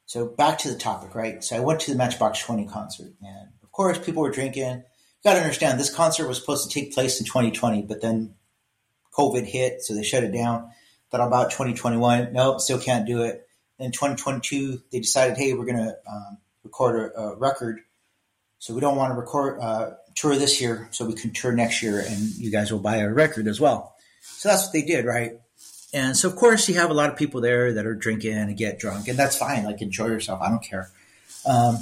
So 0.06 0.26
back 0.26 0.58
to 0.58 0.68
the 0.68 0.78
topic, 0.78 1.14
right? 1.14 1.42
So 1.42 1.56
I 1.56 1.60
went 1.60 1.80
to 1.82 1.92
the 1.92 1.96
Matchbox 1.96 2.40
20 2.40 2.66
concert, 2.66 3.12
and 3.22 3.48
of 3.62 3.70
course, 3.70 3.98
people 3.98 4.22
were 4.22 4.32
drinking. 4.32 4.62
You 4.64 4.82
got 5.22 5.34
to 5.34 5.40
understand, 5.40 5.78
this 5.78 5.94
concert 5.94 6.26
was 6.26 6.38
supposed 6.38 6.68
to 6.68 6.74
take 6.74 6.92
place 6.92 7.20
in 7.20 7.26
2020, 7.26 7.82
but 7.82 8.00
then 8.00 8.34
COVID 9.12 9.44
hit, 9.44 9.82
so 9.82 9.94
they 9.94 10.02
shut 10.02 10.24
it 10.24 10.32
down. 10.32 10.70
Thought 11.10 11.26
about 11.26 11.50
2021, 11.50 12.32
no, 12.32 12.58
still 12.58 12.80
can't 12.80 13.06
do 13.06 13.22
it. 13.22 13.46
In 13.78 13.92
2022, 13.92 14.82
they 14.90 14.98
decided, 14.98 15.36
hey, 15.36 15.54
we're 15.54 15.64
going 15.64 15.76
to 15.76 15.96
um, 16.10 16.38
record 16.64 17.12
a, 17.14 17.20
a, 17.20 17.36
record, 17.36 17.80
so 18.58 18.74
we 18.74 18.80
don't 18.80 18.96
want 18.96 19.12
to 19.12 19.18
record 19.18 19.60
uh, 19.60 19.90
tour 20.14 20.36
this 20.36 20.60
year, 20.60 20.88
so 20.90 21.06
we 21.06 21.14
can 21.14 21.32
tour 21.32 21.52
next 21.52 21.82
year, 21.82 22.00
and 22.00 22.18
you 22.36 22.50
guys 22.50 22.72
will 22.72 22.80
buy 22.80 22.98
a 22.98 23.08
record 23.08 23.46
as 23.46 23.60
well. 23.60 23.94
So 24.22 24.48
that's 24.48 24.64
what 24.64 24.72
they 24.72 24.82
did, 24.82 25.04
right? 25.04 25.40
And 25.92 26.16
so, 26.16 26.28
of 26.28 26.36
course, 26.36 26.68
you 26.68 26.76
have 26.76 26.90
a 26.90 26.94
lot 26.94 27.10
of 27.10 27.16
people 27.16 27.40
there 27.40 27.72
that 27.74 27.86
are 27.86 27.94
drinking 27.94 28.34
and 28.34 28.56
get 28.56 28.78
drunk, 28.78 29.08
and 29.08 29.18
that's 29.18 29.36
fine. 29.36 29.64
Like, 29.64 29.82
enjoy 29.82 30.06
yourself. 30.06 30.40
I 30.40 30.48
don't 30.48 30.62
care. 30.62 30.90
Um, 31.46 31.78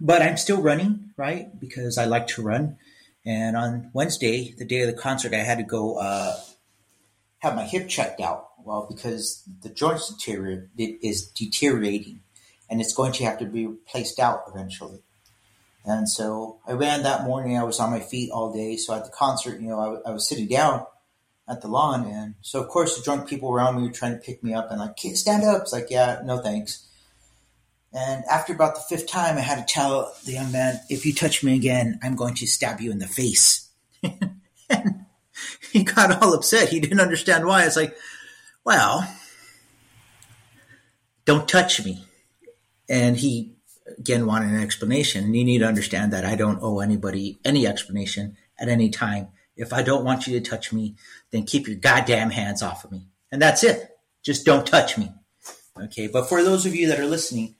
but 0.00 0.22
I'm 0.22 0.36
still 0.36 0.60
running, 0.60 1.10
right? 1.16 1.58
Because 1.60 1.98
I 1.98 2.06
like 2.06 2.26
to 2.28 2.42
run. 2.42 2.78
And 3.24 3.56
on 3.56 3.90
Wednesday, 3.92 4.52
the 4.58 4.64
day 4.64 4.80
of 4.80 4.88
the 4.88 5.00
concert, 5.00 5.32
I 5.32 5.38
had 5.38 5.58
to 5.58 5.64
go 5.64 5.98
uh, 5.98 6.36
have 7.42 7.56
my 7.56 7.64
hip 7.64 7.88
checked 7.88 8.20
out. 8.20 8.50
Well, 8.64 8.86
because 8.88 9.42
the 9.62 9.68
joint 9.68 10.00
is 10.78 11.26
deteriorating, 11.34 12.20
and 12.70 12.80
it's 12.80 12.94
going 12.94 13.12
to 13.12 13.24
have 13.24 13.38
to 13.40 13.44
be 13.44 13.66
placed 13.86 14.20
out 14.20 14.44
eventually. 14.48 15.00
And 15.84 16.08
so 16.08 16.60
I 16.66 16.72
ran 16.72 17.02
that 17.02 17.24
morning. 17.24 17.58
I 17.58 17.64
was 17.64 17.80
on 17.80 17.90
my 17.90 17.98
feet 17.98 18.30
all 18.30 18.52
day. 18.52 18.76
So 18.76 18.94
at 18.94 19.04
the 19.04 19.10
concert, 19.10 19.60
you 19.60 19.68
know, 19.68 20.00
I, 20.06 20.10
I 20.10 20.12
was 20.12 20.28
sitting 20.28 20.46
down 20.46 20.86
at 21.48 21.60
the 21.60 21.66
lawn. 21.66 22.06
And 22.06 22.36
so, 22.40 22.62
of 22.62 22.68
course, 22.68 22.96
the 22.96 23.02
drunk 23.02 23.28
people 23.28 23.52
around 23.52 23.74
me 23.76 23.82
were 23.82 23.92
trying 23.92 24.12
to 24.12 24.18
pick 24.18 24.44
me 24.44 24.54
up 24.54 24.70
and 24.70 24.78
like, 24.78 24.96
stand 25.14 25.42
up. 25.42 25.62
It's 25.62 25.72
like, 25.72 25.88
yeah, 25.90 26.20
no 26.24 26.38
thanks. 26.38 26.86
And 27.92 28.24
after 28.30 28.54
about 28.54 28.76
the 28.76 28.82
fifth 28.82 29.08
time, 29.08 29.36
I 29.36 29.40
had 29.40 29.66
to 29.66 29.74
tell 29.74 30.14
the 30.24 30.32
young 30.32 30.52
man, 30.52 30.80
if 30.88 31.04
you 31.04 31.12
touch 31.12 31.42
me 31.42 31.56
again, 31.56 31.98
I'm 32.02 32.14
going 32.14 32.34
to 32.34 32.46
stab 32.46 32.80
you 32.80 32.92
in 32.92 33.00
the 33.00 33.08
face. 33.08 33.68
and 34.70 35.01
he 35.72 35.84
got 35.84 36.22
all 36.22 36.34
upset. 36.34 36.68
He 36.68 36.80
didn't 36.80 37.00
understand 37.00 37.46
why. 37.46 37.64
It's 37.64 37.76
like, 37.76 37.96
well, 38.64 39.08
don't 41.24 41.48
touch 41.48 41.82
me. 41.84 42.04
And 42.88 43.16
he 43.16 43.54
again 43.98 44.26
wanted 44.26 44.50
an 44.52 44.62
explanation. 44.62 45.24
And 45.24 45.36
you 45.36 45.44
need 45.44 45.60
to 45.60 45.66
understand 45.66 46.12
that 46.12 46.26
I 46.26 46.36
don't 46.36 46.62
owe 46.62 46.80
anybody 46.80 47.38
any 47.44 47.66
explanation 47.66 48.36
at 48.58 48.68
any 48.68 48.90
time. 48.90 49.28
If 49.56 49.72
I 49.72 49.82
don't 49.82 50.04
want 50.04 50.26
you 50.26 50.38
to 50.38 50.50
touch 50.50 50.72
me, 50.72 50.96
then 51.30 51.44
keep 51.44 51.66
your 51.66 51.76
goddamn 51.76 52.30
hands 52.30 52.62
off 52.62 52.84
of 52.84 52.92
me. 52.92 53.06
And 53.30 53.40
that's 53.40 53.64
it. 53.64 53.88
Just 54.22 54.44
don't 54.44 54.66
touch 54.66 54.98
me. 54.98 55.12
Okay. 55.80 56.06
But 56.06 56.28
for 56.28 56.42
those 56.42 56.66
of 56.66 56.74
you 56.74 56.88
that 56.88 57.00
are 57.00 57.06
listening, 57.06 57.54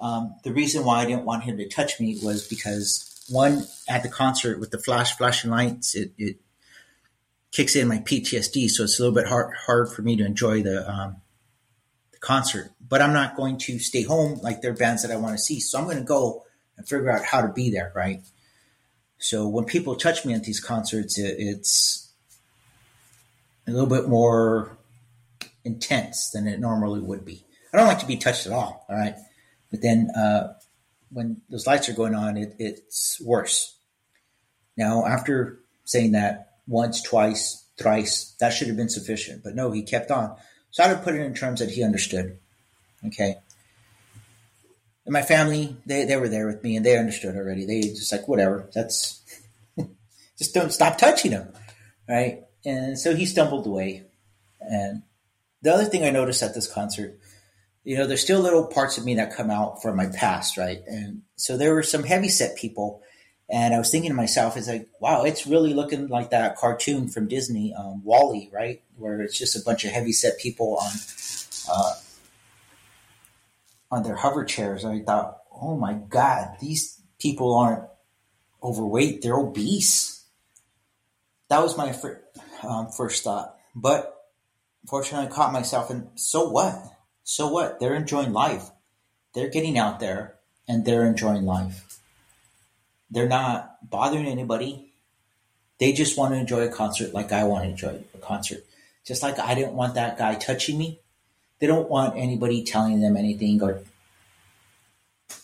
um, 0.00 0.36
the 0.42 0.52
reason 0.52 0.84
why 0.84 1.00
I 1.00 1.06
didn't 1.06 1.24
want 1.24 1.44
him 1.44 1.58
to 1.58 1.68
touch 1.68 2.00
me 2.00 2.18
was 2.22 2.46
because 2.48 3.04
one, 3.28 3.66
at 3.88 4.02
the 4.02 4.08
concert 4.08 4.58
with 4.58 4.70
the 4.70 4.78
flash, 4.78 5.16
flashing 5.16 5.50
lights, 5.50 5.94
it, 5.94 6.12
it 6.16 6.36
kicks 7.52 7.76
in 7.76 7.88
my 7.88 7.98
PTSD. 7.98 8.68
So 8.68 8.84
it's 8.84 8.98
a 8.98 9.02
little 9.02 9.14
bit 9.14 9.26
hard, 9.26 9.54
hard 9.66 9.92
for 9.92 10.02
me 10.02 10.16
to 10.16 10.24
enjoy 10.24 10.62
the, 10.62 10.88
um, 10.90 11.16
the 12.12 12.18
concert, 12.18 12.70
but 12.80 13.02
I'm 13.02 13.12
not 13.12 13.36
going 13.36 13.58
to 13.58 13.78
stay 13.78 14.02
home 14.02 14.38
like 14.42 14.60
there 14.60 14.72
are 14.72 14.76
bands 14.76 15.02
that 15.02 15.10
I 15.10 15.16
want 15.16 15.36
to 15.36 15.42
see. 15.42 15.60
So 15.60 15.78
I'm 15.78 15.84
going 15.84 15.98
to 15.98 16.04
go 16.04 16.44
and 16.76 16.88
figure 16.88 17.10
out 17.10 17.24
how 17.24 17.42
to 17.42 17.48
be 17.48 17.70
there. 17.70 17.92
Right. 17.94 18.22
So 19.18 19.48
when 19.48 19.64
people 19.64 19.96
touch 19.96 20.24
me 20.24 20.34
at 20.34 20.44
these 20.44 20.60
concerts, 20.60 21.18
it, 21.18 21.36
it's 21.38 22.12
a 23.66 23.70
little 23.70 23.88
bit 23.88 24.08
more 24.08 24.76
intense 25.64 26.30
than 26.30 26.46
it 26.46 26.60
normally 26.60 27.00
would 27.00 27.24
be. 27.24 27.44
I 27.72 27.76
don't 27.76 27.86
like 27.86 27.98
to 27.98 28.06
be 28.06 28.16
touched 28.16 28.46
at 28.46 28.52
all. 28.52 28.86
All 28.88 28.96
right. 28.96 29.14
But 29.70 29.82
then, 29.82 30.10
uh, 30.16 30.54
when 31.10 31.40
those 31.48 31.66
lights 31.66 31.88
are 31.88 31.94
going 31.94 32.14
on, 32.14 32.36
it, 32.36 32.54
it's 32.58 33.20
worse. 33.20 33.76
Now, 34.76 35.06
after 35.06 35.60
saying 35.84 36.12
that 36.12 36.47
once, 36.68 37.02
twice, 37.02 37.64
thrice, 37.78 38.36
that 38.38 38.50
should 38.50 38.68
have 38.68 38.76
been 38.76 38.88
sufficient. 38.88 39.42
But 39.42 39.54
no, 39.54 39.72
he 39.72 39.82
kept 39.82 40.10
on. 40.10 40.36
So 40.70 40.84
I 40.84 40.92
would 40.92 41.02
put 41.02 41.14
it 41.14 41.22
in 41.22 41.34
terms 41.34 41.60
that 41.60 41.70
he 41.70 41.82
understood. 41.82 42.38
Okay. 43.06 43.36
And 45.06 45.12
my 45.12 45.22
family, 45.22 45.76
they, 45.86 46.04
they 46.04 46.16
were 46.16 46.28
there 46.28 46.46
with 46.46 46.62
me 46.62 46.76
and 46.76 46.84
they 46.84 46.98
understood 46.98 47.34
already. 47.34 47.64
They 47.64 47.80
just 47.80 48.12
like, 48.12 48.28
whatever, 48.28 48.68
that's 48.74 49.22
just 50.38 50.54
don't 50.54 50.72
stop 50.72 50.98
touching 50.98 51.32
him. 51.32 51.48
Right. 52.06 52.42
And 52.64 52.98
so 52.98 53.14
he 53.16 53.24
stumbled 53.24 53.66
away. 53.66 54.04
And 54.60 55.02
the 55.62 55.72
other 55.72 55.86
thing 55.86 56.04
I 56.04 56.10
noticed 56.10 56.42
at 56.42 56.54
this 56.54 56.70
concert, 56.70 57.18
you 57.84 57.96
know, 57.96 58.06
there's 58.06 58.22
still 58.22 58.40
little 58.40 58.66
parts 58.66 58.98
of 58.98 59.04
me 59.04 59.14
that 59.14 59.34
come 59.34 59.50
out 59.50 59.80
from 59.80 59.96
my 59.96 60.06
past. 60.06 60.58
Right. 60.58 60.82
And 60.86 61.22
so 61.36 61.56
there 61.56 61.74
were 61.74 61.82
some 61.82 62.02
heavy 62.02 62.28
set 62.28 62.56
people. 62.56 63.02
And 63.50 63.74
I 63.74 63.78
was 63.78 63.90
thinking 63.90 64.10
to 64.10 64.16
myself, 64.16 64.56
it's 64.56 64.68
like, 64.68 64.88
wow, 65.00 65.24
it's 65.24 65.46
really 65.46 65.72
looking 65.72 66.08
like 66.08 66.30
that 66.30 66.56
cartoon 66.56 67.08
from 67.08 67.28
Disney, 67.28 67.74
um, 67.74 68.04
WALL-E, 68.04 68.50
right? 68.52 68.82
Where 68.96 69.22
it's 69.22 69.38
just 69.38 69.56
a 69.56 69.64
bunch 69.64 69.84
of 69.84 69.90
heavy 69.90 70.12
set 70.12 70.38
people 70.38 70.76
on, 70.76 70.92
uh, 71.70 71.94
on 73.90 74.02
their 74.02 74.16
hover 74.16 74.44
chairs. 74.44 74.84
I 74.84 75.00
thought, 75.00 75.38
oh 75.50 75.76
my 75.78 75.94
God, 75.94 76.56
these 76.60 77.00
people 77.18 77.56
aren't 77.56 77.84
overweight, 78.62 79.22
they're 79.22 79.36
obese. 79.36 80.24
That 81.48 81.62
was 81.62 81.78
my 81.78 81.92
fir- 81.92 82.22
um, 82.62 82.88
first 82.90 83.24
thought. 83.24 83.56
But 83.74 84.14
fortunately, 84.86 85.28
I 85.28 85.30
caught 85.30 85.52
myself 85.54 85.88
and 85.88 86.08
so 86.16 86.50
what? 86.50 86.74
So 87.24 87.48
what? 87.48 87.80
They're 87.80 87.94
enjoying 87.94 88.32
life. 88.32 88.70
They're 89.34 89.48
getting 89.48 89.78
out 89.78 90.00
there 90.00 90.36
and 90.66 90.84
they're 90.84 91.06
enjoying 91.06 91.44
life. 91.44 91.97
They're 93.10 93.28
not 93.28 93.88
bothering 93.88 94.26
anybody. 94.26 94.92
They 95.78 95.92
just 95.92 96.18
want 96.18 96.34
to 96.34 96.40
enjoy 96.40 96.66
a 96.66 96.72
concert 96.72 97.14
like 97.14 97.32
I 97.32 97.44
want 97.44 97.64
to 97.64 97.70
enjoy 97.70 98.02
a 98.14 98.18
concert. 98.18 98.64
Just 99.04 99.22
like 99.22 99.38
I 99.38 99.54
didn't 99.54 99.74
want 99.74 99.94
that 99.94 100.18
guy 100.18 100.34
touching 100.34 100.76
me. 100.78 101.00
They 101.60 101.66
don't 101.66 101.88
want 101.88 102.16
anybody 102.16 102.64
telling 102.64 103.00
them 103.00 103.16
anything 103.16 103.62
or 103.62 103.82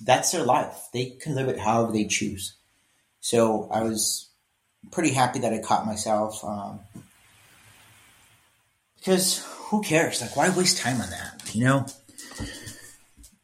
that's 0.02 0.32
their 0.32 0.44
life. 0.44 0.88
They 0.92 1.06
can 1.06 1.34
live 1.34 1.48
it 1.48 1.58
however 1.58 1.92
they 1.92 2.04
choose. 2.04 2.54
So 3.20 3.68
I 3.72 3.82
was 3.82 4.28
pretty 4.90 5.10
happy 5.10 5.40
that 5.40 5.52
I 5.52 5.58
caught 5.58 5.86
myself. 5.86 6.44
Um, 6.44 6.80
because 8.96 9.44
who 9.68 9.82
cares? 9.82 10.20
Like, 10.20 10.36
why 10.36 10.48
waste 10.50 10.78
time 10.78 11.00
on 11.00 11.10
that? 11.10 11.54
You 11.54 11.64
know? 11.64 11.86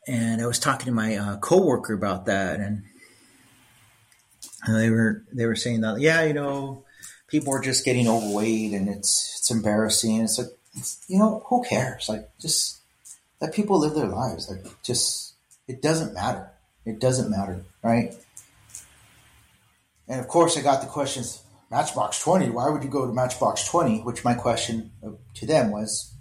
And 0.07 0.41
I 0.41 0.47
was 0.47 0.59
talking 0.59 0.87
to 0.87 0.93
my 0.93 1.17
uh, 1.17 1.37
coworker 1.37 1.93
about 1.93 2.27
that, 2.27 2.61
and 2.61 2.83
they 4.69 4.91
were 4.91 5.25
they 5.33 5.47
were 5.47 5.57
saying 5.57 5.81
that 5.83 6.01
yeah, 6.01 6.25
you 6.25 6.35
know, 6.35 6.85
people 7.29 7.55
are 7.55 7.61
just 7.61 7.85
getting 7.85 8.09
overweight, 8.09 8.73
and 8.73 8.89
it's 8.89 9.37
it's 9.39 9.51
embarrassing. 9.51 10.21
It's 10.21 10.39
like 10.39 10.49
it's, 10.77 11.05
you 11.09 11.19
know, 11.19 11.45
who 11.47 11.63
cares? 11.63 12.09
Like, 12.09 12.29
just 12.39 12.81
let 13.41 13.55
people 13.55 13.79
live 13.79 13.95
their 13.95 14.07
lives. 14.07 14.51
Like, 14.51 14.65
just 14.83 15.35
it 15.67 15.83
doesn't 15.83 16.15
matter. 16.15 16.51
It 16.85 17.01
doesn't 17.01 17.31
matter, 17.31 17.65
right? 17.83 18.15
And 20.09 20.21
of 20.21 20.29
course, 20.29 20.57
I 20.57 20.63
got 20.63 20.81
the 20.81 20.89
questions 20.89 21.43
Matchbox 21.71 22.21
20, 22.21 22.51
why 22.51 22.69
would 22.69 22.83
you 22.83 22.91
go 22.91 23.07
to 23.07 23.13
Matchbox 23.13 23.69
20? 23.69 24.01
Which 24.01 24.25
my 24.25 24.35
question 24.35 24.91
uh, 25.07 25.11
to 25.35 25.47
them 25.47 25.71
was, 25.71 26.13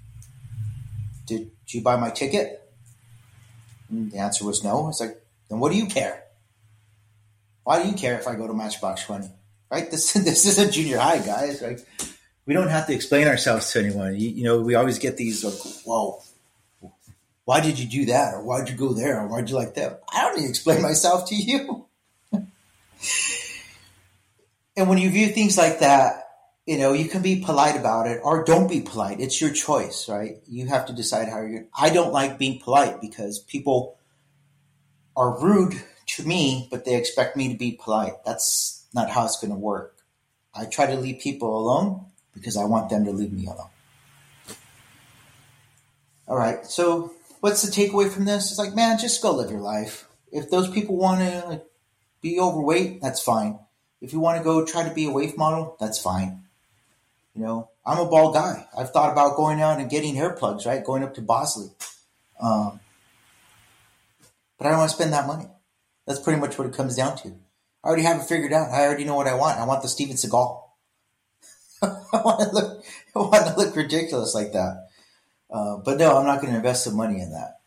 did 1.25 1.49
you 1.67 1.81
buy 1.81 1.95
my 1.95 2.11
ticket? 2.11 2.71
And 3.89 4.11
the 4.11 4.19
answer 4.19 4.45
was 4.45 4.63
no. 4.63 4.89
It's 4.89 4.99
like, 4.99 5.19
then 5.49 5.59
what 5.59 5.71
do 5.71 5.77
you 5.77 5.87
care? 5.87 6.23
Why 7.69 7.83
do 7.83 7.87
you 7.87 7.93
care 7.93 8.17
if 8.17 8.27
I 8.27 8.33
go 8.33 8.47
to 8.47 8.53
Matchbox 8.55 9.03
20? 9.03 9.27
Right? 9.69 9.91
This, 9.91 10.13
this 10.25 10.47
isn't 10.47 10.71
junior 10.71 10.97
high, 10.97 11.19
guys. 11.19 11.61
Right? 11.61 11.79
we 12.47 12.55
don't 12.55 12.69
have 12.69 12.87
to 12.87 12.95
explain 12.95 13.27
ourselves 13.27 13.71
to 13.71 13.79
anyone. 13.79 14.15
You, 14.15 14.29
you 14.29 14.43
know, 14.43 14.59
we 14.61 14.73
always 14.73 14.97
get 14.97 15.17
these 15.17 15.43
like, 15.43 15.53
"Whoa, 15.85 16.19
why 17.45 17.59
did 17.61 17.77
you 17.77 17.87
do 17.87 18.05
that?" 18.05 18.33
or 18.33 18.41
"Why'd 18.41 18.69
you 18.69 18.75
go 18.75 18.93
there?" 18.93 19.21
or 19.21 19.27
"Why'd 19.27 19.51
you 19.51 19.55
like 19.55 19.75
that?" 19.75 20.01
I 20.11 20.23
don't 20.23 20.37
need 20.37 20.45
to 20.45 20.49
explain 20.49 20.81
myself 20.89 21.29
to 21.29 21.35
you. 21.35 21.85
and 24.75 24.89
when 24.89 24.97
you 24.97 25.11
view 25.11 25.27
things 25.27 25.55
like 25.55 25.81
that, 25.81 26.27
you 26.65 26.79
know, 26.79 26.93
you 26.93 27.07
can 27.07 27.21
be 27.21 27.45
polite 27.45 27.79
about 27.79 28.07
it 28.07 28.19
or 28.23 28.43
don't 28.45 28.67
be 28.67 28.81
polite. 28.81 29.19
It's 29.19 29.39
your 29.39 29.53
choice, 29.53 30.09
right? 30.09 30.37
You 30.47 30.65
have 30.69 30.87
to 30.87 30.93
decide 30.93 31.29
how 31.29 31.41
you're. 31.41 31.65
I 31.77 31.91
don't 31.91 32.13
like 32.13 32.39
being 32.39 32.59
polite 32.59 32.99
because 32.99 33.37
people 33.37 33.99
are 35.15 35.39
rude 35.39 35.79
to 36.15 36.27
me, 36.27 36.67
but 36.71 36.85
they 36.85 36.95
expect 36.95 37.35
me 37.35 37.51
to 37.51 37.57
be 37.57 37.79
polite. 37.81 38.23
That's 38.25 38.85
not 38.93 39.09
how 39.09 39.25
it's 39.25 39.39
going 39.39 39.53
to 39.53 39.59
work. 39.59 39.95
I 40.53 40.65
try 40.65 40.87
to 40.87 40.95
leave 40.95 41.21
people 41.21 41.57
alone 41.57 42.05
because 42.33 42.57
I 42.57 42.65
want 42.65 42.89
them 42.89 43.05
to 43.05 43.11
leave 43.11 43.31
me 43.31 43.45
alone. 43.45 43.69
All 46.27 46.37
right. 46.37 46.65
So, 46.65 47.13
what's 47.39 47.61
the 47.61 47.71
takeaway 47.71 48.11
from 48.11 48.25
this? 48.25 48.49
It's 48.49 48.59
like, 48.59 48.75
man, 48.75 48.97
just 48.99 49.21
go 49.21 49.31
live 49.31 49.51
your 49.51 49.61
life. 49.61 50.07
If 50.31 50.49
those 50.49 50.69
people 50.69 50.95
want 50.95 51.21
to 51.21 51.61
be 52.21 52.39
overweight, 52.39 53.01
that's 53.01 53.21
fine. 53.21 53.59
If 54.01 54.13
you 54.13 54.19
want 54.19 54.37
to 54.37 54.43
go 54.43 54.65
try 54.65 54.87
to 54.87 54.93
be 54.93 55.05
a 55.05 55.11
wave 55.11 55.37
model, 55.37 55.75
that's 55.79 55.99
fine. 55.99 56.43
You 57.35 57.43
know, 57.43 57.69
I'm 57.85 57.99
a 57.99 58.09
bald 58.09 58.33
guy. 58.33 58.67
I've 58.77 58.91
thought 58.91 59.11
about 59.11 59.35
going 59.35 59.61
out 59.61 59.79
and 59.79 59.89
getting 59.89 60.15
hair 60.15 60.33
plugs, 60.33 60.65
right? 60.65 60.83
Going 60.83 61.03
up 61.03 61.15
to 61.15 61.21
Bosley. 61.21 61.69
Um, 62.41 62.79
but 64.57 64.67
I 64.67 64.69
don't 64.71 64.79
want 64.79 64.89
to 64.91 64.95
spend 64.95 65.13
that 65.13 65.27
money. 65.27 65.45
That's 66.09 66.19
pretty 66.19 66.39
much 66.41 66.57
what 66.57 66.65
it 66.65 66.73
comes 66.73 66.95
down 66.95 67.17
to. 67.17 67.27
I 67.83 67.87
already 67.87 68.01
have 68.01 68.19
it 68.19 68.23
figured 68.23 68.51
out. 68.51 68.71
I 68.71 68.83
already 68.83 69.03
know 69.03 69.13
what 69.13 69.27
I 69.27 69.35
want. 69.35 69.59
I 69.59 69.65
want 69.65 69.83
the 69.83 69.87
Steven 69.87 70.15
Seagal. 70.15 70.63
I 71.83 72.21
want 72.25 72.39
to 72.41 72.49
look. 72.51 72.83
I 73.15 73.19
want 73.19 73.45
to 73.45 73.55
look 73.55 73.75
ridiculous 73.75 74.33
like 74.33 74.51
that. 74.53 74.87
Uh, 75.51 75.77
but 75.77 75.99
no, 75.99 76.17
I'm 76.17 76.25
not 76.25 76.41
going 76.41 76.51
to 76.51 76.57
invest 76.57 76.83
some 76.83 76.95
money 76.95 77.21
in 77.21 77.31
that. 77.31 77.59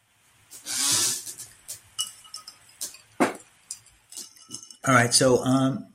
All 4.88 4.92
right, 4.92 5.14
so 5.14 5.38
um, 5.44 5.86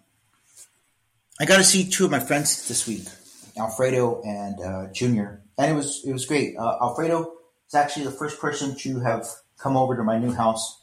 I 1.41 1.45
got 1.45 1.57
to 1.57 1.65
see 1.65 1.89
two 1.89 2.05
of 2.05 2.11
my 2.11 2.21
friends 2.21 2.69
this 2.69 2.87
week. 2.87 3.03
Alfredo 3.57 4.21
and 4.23 4.61
uh, 4.61 4.93
Junior, 4.93 5.41
and 5.57 5.69
it 5.69 5.75
was 5.75 6.01
it 6.05 6.13
was 6.13 6.25
great. 6.25 6.55
Uh, 6.57 6.77
Alfredo 6.79 7.29
is 7.67 7.75
actually 7.75 8.05
the 8.05 8.11
first 8.11 8.39
person 8.39 8.73
to 8.77 9.01
have 9.01 9.27
come 9.57 9.75
over 9.75 9.97
to 9.97 10.03
my 10.05 10.17
new 10.17 10.31
house. 10.31 10.77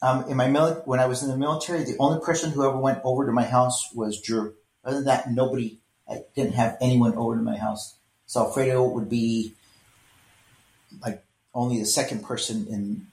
Um, 0.00 0.28
in 0.28 0.36
my 0.36 0.46
mili- 0.46 0.86
when 0.86 1.00
I 1.00 1.06
was 1.06 1.22
in 1.22 1.28
the 1.28 1.36
military, 1.36 1.84
the 1.84 1.96
only 1.98 2.20
person 2.24 2.50
who 2.50 2.66
ever 2.66 2.78
went 2.78 3.00
over 3.04 3.26
to 3.26 3.32
my 3.32 3.44
house 3.44 3.92
was 3.94 4.20
Drew. 4.20 4.54
Other 4.84 4.96
than 4.96 5.04
that, 5.06 5.30
nobody. 5.30 5.78
I 6.08 6.22
didn't 6.34 6.54
have 6.54 6.78
anyone 6.80 7.14
over 7.16 7.36
to 7.36 7.42
my 7.42 7.58
house. 7.58 7.96
So 8.26 8.44
Alfredo 8.44 8.86
would 8.88 9.10
be 9.10 9.54
like 11.02 11.22
only 11.54 11.78
the 11.78 11.86
second 11.86 12.24
person 12.24 12.66
in 12.68 13.06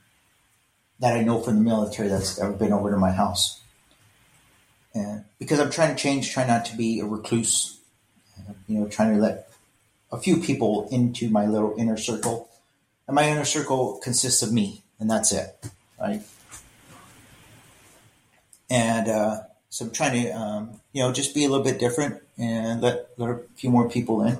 that 0.99 1.17
I 1.17 1.23
know 1.23 1.41
from 1.41 1.55
the 1.55 1.61
military 1.61 2.07
that's 2.07 2.39
ever 2.39 2.53
been 2.53 2.71
over 2.71 2.91
to 2.91 2.97
my 2.97 3.11
house. 3.11 3.61
And 4.93 5.25
because 5.39 5.59
I'm 5.59 5.71
trying 5.71 5.93
to 5.93 6.01
change, 6.01 6.31
try 6.31 6.47
not 6.47 6.63
to 6.65 6.77
be 6.77 7.01
a 7.01 7.05
recluse 7.05 7.75
you 8.67 8.79
know, 8.79 8.87
trying 8.87 9.15
to 9.15 9.21
let 9.21 9.49
a 10.11 10.17
few 10.17 10.37
people 10.37 10.87
into 10.91 11.29
my 11.29 11.45
little 11.45 11.75
inner 11.77 11.97
circle. 11.97 12.49
And 13.07 13.15
my 13.15 13.29
inner 13.29 13.45
circle 13.45 13.99
consists 14.03 14.41
of 14.41 14.51
me, 14.51 14.81
and 14.99 15.09
that's 15.09 15.31
it, 15.31 15.55
right? 15.99 16.21
And 18.69 19.07
uh, 19.07 19.41
so 19.69 19.85
I'm 19.85 19.91
trying 19.91 20.23
to, 20.23 20.31
um, 20.31 20.81
you 20.93 21.01
know, 21.01 21.11
just 21.11 21.35
be 21.35 21.45
a 21.45 21.49
little 21.49 21.63
bit 21.63 21.79
different 21.79 22.21
and 22.37 22.81
let, 22.81 23.09
let 23.17 23.29
a 23.29 23.39
few 23.55 23.69
more 23.69 23.89
people 23.89 24.23
in. 24.23 24.39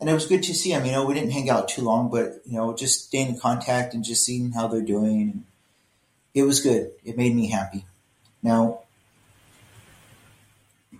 And 0.00 0.08
it 0.08 0.14
was 0.14 0.26
good 0.26 0.42
to 0.44 0.54
see 0.54 0.72
them. 0.72 0.86
You 0.86 0.92
know, 0.92 1.04
we 1.04 1.14
didn't 1.14 1.32
hang 1.32 1.50
out 1.50 1.68
too 1.68 1.82
long, 1.82 2.10
but 2.10 2.40
you 2.46 2.56
know, 2.56 2.74
just 2.74 3.06
staying 3.08 3.28
in 3.34 3.38
contact 3.38 3.92
and 3.92 4.02
just 4.02 4.24
seeing 4.24 4.52
how 4.52 4.66
they're 4.66 4.80
doing. 4.80 5.44
It 6.34 6.44
was 6.44 6.60
good. 6.60 6.92
It 7.04 7.18
made 7.18 7.34
me 7.34 7.50
happy. 7.50 7.84
Now, 8.42 8.80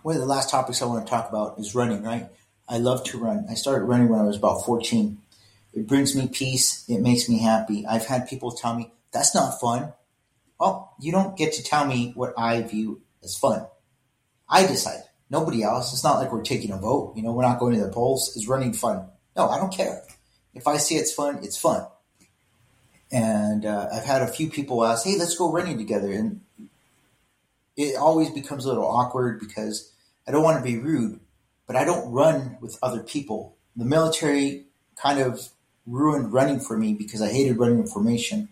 one 0.03 0.17
of 0.17 0.21
the 0.21 0.27
last 0.27 0.51
topics 0.51 0.83
I 0.83 0.87
want 0.87 1.07
to 1.07 1.11
talk 1.11 1.29
about 1.31 1.59
is 1.59 1.75
running. 1.75 2.03
Right? 2.03 2.29
I 2.69 2.79
love 2.79 3.05
to 3.05 3.19
run. 3.19 3.47
I 3.49 3.55
started 3.55 3.85
running 3.85 4.09
when 4.09 4.21
I 4.21 4.25
was 4.25 4.37
about 4.37 4.65
14. 4.67 5.19
It 5.73 5.87
brings 5.87 6.15
me 6.15 6.29
peace. 6.29 6.85
It 6.89 7.01
makes 7.01 7.29
me 7.29 7.39
happy. 7.39 7.87
I've 7.87 8.07
had 8.07 8.29
people 8.29 8.53
tell 8.53 8.75
me, 8.75 8.93
that's 9.13 9.35
not 9.35 9.61
fun. 9.61 9.93
Well, 10.61 10.95
you 11.01 11.11
don't 11.11 11.39
get 11.39 11.55
to 11.55 11.65
tell 11.65 11.87
me 11.87 12.13
what 12.15 12.35
I 12.37 12.61
view 12.61 13.01
as 13.25 13.35
fun. 13.35 13.67
I 14.47 14.67
decide. 14.67 15.03
Nobody 15.31 15.63
else. 15.63 15.93
It's 15.93 16.05
not 16.05 16.19
like 16.19 16.33
we're 16.33 16.43
taking 16.43 16.71
a 16.71 16.77
vote. 16.77 17.15
You 17.17 17.23
know, 17.23 17.33
we're 17.33 17.45
not 17.45 17.59
going 17.59 17.75
to 17.75 17.85
the 17.85 17.91
polls. 17.91 18.37
Is 18.37 18.47
running 18.47 18.75
fun? 18.75 19.07
No, 19.35 19.49
I 19.49 19.57
don't 19.57 19.73
care. 19.73 20.03
If 20.53 20.67
I 20.67 20.77
see 20.77 20.97
it's 20.97 21.15
fun, 21.15 21.39
it's 21.43 21.57
fun. 21.57 21.87
And 23.11 23.65
uh, 23.65 23.89
I've 23.93 24.05
had 24.05 24.23
a 24.23 24.27
few 24.27 24.51
people 24.51 24.85
ask, 24.85 25.07
hey, 25.07 25.17
let's 25.17 25.37
go 25.37 25.51
running 25.51 25.79
together. 25.79 26.13
And 26.13 26.43
it 27.77 27.97
always 27.97 28.31
becomes 28.31 28.67
a 28.67 28.69
little 28.69 28.87
awkward 28.87 29.41
because 29.41 29.91
I 30.29 30.33
don't 30.33 30.43
want 30.43 30.59
to 30.59 30.71
be 30.71 30.77
rude, 30.77 31.21
but 31.67 31.77
I 31.77 31.85
don't 31.85 32.13
run 32.13 32.59
with 32.61 32.79
other 32.83 33.03
people. 33.03 33.57
The 33.77 33.85
military 33.87 34.67
kind 34.97 35.21
of 35.21 35.49
ruined 35.87 36.33
running 36.33 36.61
for 36.61 36.77
me 36.77 36.93
because 36.93 37.23
I 37.23 37.29
hated 37.29 37.57
running 37.57 37.79
in 37.79 37.87
formation. 37.87 38.51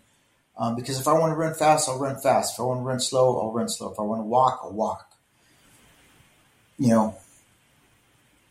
Um, 0.58 0.74
because 0.74 0.98
if 0.98 1.06
I 1.06 1.12
want 1.12 1.30
to 1.30 1.36
run 1.36 1.54
fast, 1.54 1.88
I'll 1.88 1.98
run 1.98 2.18
fast. 2.18 2.54
If 2.54 2.60
I 2.60 2.64
want 2.64 2.80
to 2.80 2.84
run 2.84 2.98
slow, 2.98 3.38
I'll 3.40 3.52
run 3.52 3.68
slow. 3.68 3.92
If 3.92 4.00
I 4.00 4.02
want 4.02 4.20
to 4.20 4.26
walk, 4.26 4.60
I'll 4.62 4.72
walk. 4.72 5.12
You 6.78 6.88
know, 6.88 7.16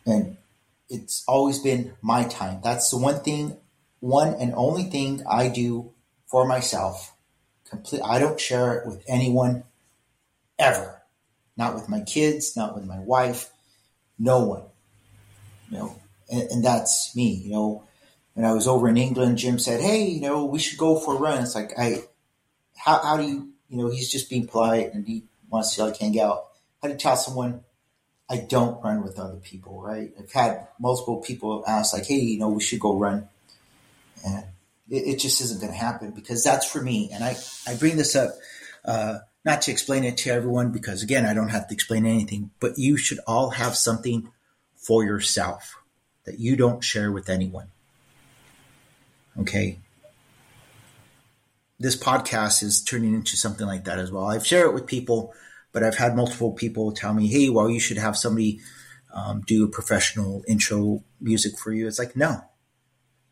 and 0.05 0.37
it's 0.89 1.23
always 1.27 1.59
been 1.59 1.93
my 2.01 2.23
time. 2.23 2.61
That's 2.63 2.89
the 2.89 2.97
one 2.97 3.19
thing, 3.21 3.57
one 3.99 4.33
and 4.35 4.53
only 4.55 4.83
thing 4.83 5.23
I 5.29 5.49
do 5.49 5.91
for 6.27 6.45
myself. 6.45 7.13
Complete. 7.69 8.01
I 8.03 8.19
don't 8.19 8.39
share 8.39 8.75
it 8.75 8.87
with 8.87 9.03
anyone 9.07 9.63
ever. 10.57 11.01
Not 11.57 11.75
with 11.75 11.89
my 11.89 12.01
kids, 12.01 12.55
not 12.55 12.75
with 12.75 12.85
my 12.85 12.99
wife, 12.99 13.49
no 14.17 14.43
one. 14.43 14.63
You 15.69 15.77
know, 15.77 16.01
and, 16.29 16.51
and 16.51 16.65
that's 16.65 17.15
me. 17.15 17.33
You 17.33 17.51
know, 17.51 17.83
when 18.37 18.45
I 18.45 18.53
was 18.53 18.67
over 18.67 18.87
in 18.87 18.97
England, 18.97 19.39
Jim 19.39 19.57
said, 19.57 19.81
"Hey, 19.81 20.05
you 20.05 20.21
know, 20.21 20.45
we 20.45 20.59
should 20.59 20.77
go 20.77 20.99
for 20.99 21.15
a 21.15 21.17
run." 21.17 21.41
It's 21.41 21.55
like 21.55 21.71
I, 21.75 22.03
how 22.75 22.99
how 22.99 23.17
do 23.17 23.23
you, 23.23 23.49
you 23.67 23.77
know, 23.77 23.89
he's 23.89 24.11
just 24.11 24.29
being 24.29 24.45
polite 24.45 24.93
and 24.93 25.07
he 25.07 25.23
wants 25.49 25.73
to 25.73 25.85
like 25.85 25.97
hang 25.97 26.19
out. 26.19 26.45
How 26.79 26.89
to 26.89 26.95
tell 26.95 27.15
someone 27.15 27.63
I 28.29 28.37
don't 28.37 28.83
run 28.83 29.01
with 29.01 29.17
other 29.17 29.37
people, 29.37 29.81
right? 29.81 30.11
I've 30.19 30.31
had 30.31 30.67
multiple 30.79 31.17
people 31.17 31.63
ask, 31.67 31.95
like, 31.95 32.05
"Hey, 32.05 32.19
you 32.19 32.37
know, 32.37 32.49
we 32.49 32.61
should 32.61 32.79
go 32.79 32.95
run," 32.95 33.27
and 34.23 34.43
it, 34.87 35.15
it 35.15 35.19
just 35.19 35.41
isn't 35.41 35.59
going 35.59 35.73
to 35.73 35.79
happen 35.79 36.11
because 36.11 36.43
that's 36.43 36.69
for 36.69 36.79
me. 36.79 37.09
And 37.11 37.23
I 37.23 37.37
I 37.65 37.73
bring 37.73 37.97
this 37.97 38.15
up. 38.15 38.29
Uh, 38.85 39.17
not 39.45 39.63
to 39.63 39.71
explain 39.71 40.03
it 40.03 40.17
to 40.17 40.29
everyone 40.29 40.71
because 40.71 41.01
again, 41.01 41.25
I 41.25 41.33
don't 41.33 41.49
have 41.49 41.69
to 41.69 41.73
explain 41.73 42.05
anything, 42.05 42.51
but 42.59 42.77
you 42.77 42.97
should 42.97 43.19
all 43.25 43.49
have 43.49 43.75
something 43.75 44.29
for 44.75 45.03
yourself 45.03 45.75
that 46.25 46.39
you 46.39 46.55
don't 46.55 46.83
share 46.83 47.11
with 47.11 47.29
anyone. 47.29 47.71
Okay. 49.39 49.79
This 51.79 51.95
podcast 51.95 52.63
is 52.63 52.81
turning 52.81 53.13
into 53.13 53.37
something 53.37 53.67
like 53.67 53.85
that 53.85 53.99
as 53.99 54.11
well. 54.11 54.25
I've 54.25 54.45
shared 54.45 54.69
it 54.69 54.73
with 54.73 54.87
people, 54.87 55.33
but 55.71 55.83
I've 55.83 55.97
had 55.97 56.15
multiple 56.15 56.51
people 56.51 56.91
tell 56.91 57.13
me, 57.13 57.27
Hey, 57.27 57.49
well, 57.49 57.69
you 57.69 57.79
should 57.79 57.97
have 57.97 58.17
somebody 58.17 58.59
um, 59.13 59.41
do 59.41 59.63
a 59.63 59.67
professional 59.67 60.43
intro 60.47 61.03
music 61.21 61.57
for 61.57 61.71
you. 61.71 61.87
It's 61.87 61.99
like, 61.99 62.15
no, 62.15 62.41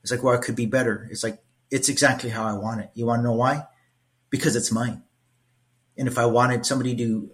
it's 0.04 0.12
like, 0.12 0.22
well, 0.22 0.36
it 0.36 0.44
could 0.44 0.56
be 0.56 0.68
better. 0.68 1.08
It's 1.10 1.24
like, 1.24 1.40
it's 1.72 1.90
exactly 1.90 2.30
how 2.30 2.46
I 2.46 2.54
want 2.54 2.82
it. 2.82 2.92
You 2.94 3.08
want 3.08 3.20
to 3.20 3.24
know 3.24 3.34
why? 3.34 3.64
Because 4.30 4.56
it's 4.56 4.72
mine. 4.72 5.02
And 5.98 6.08
if 6.08 6.20
I 6.20 6.28
wanted 6.28 6.66
somebody 6.66 6.96
to 6.98 7.32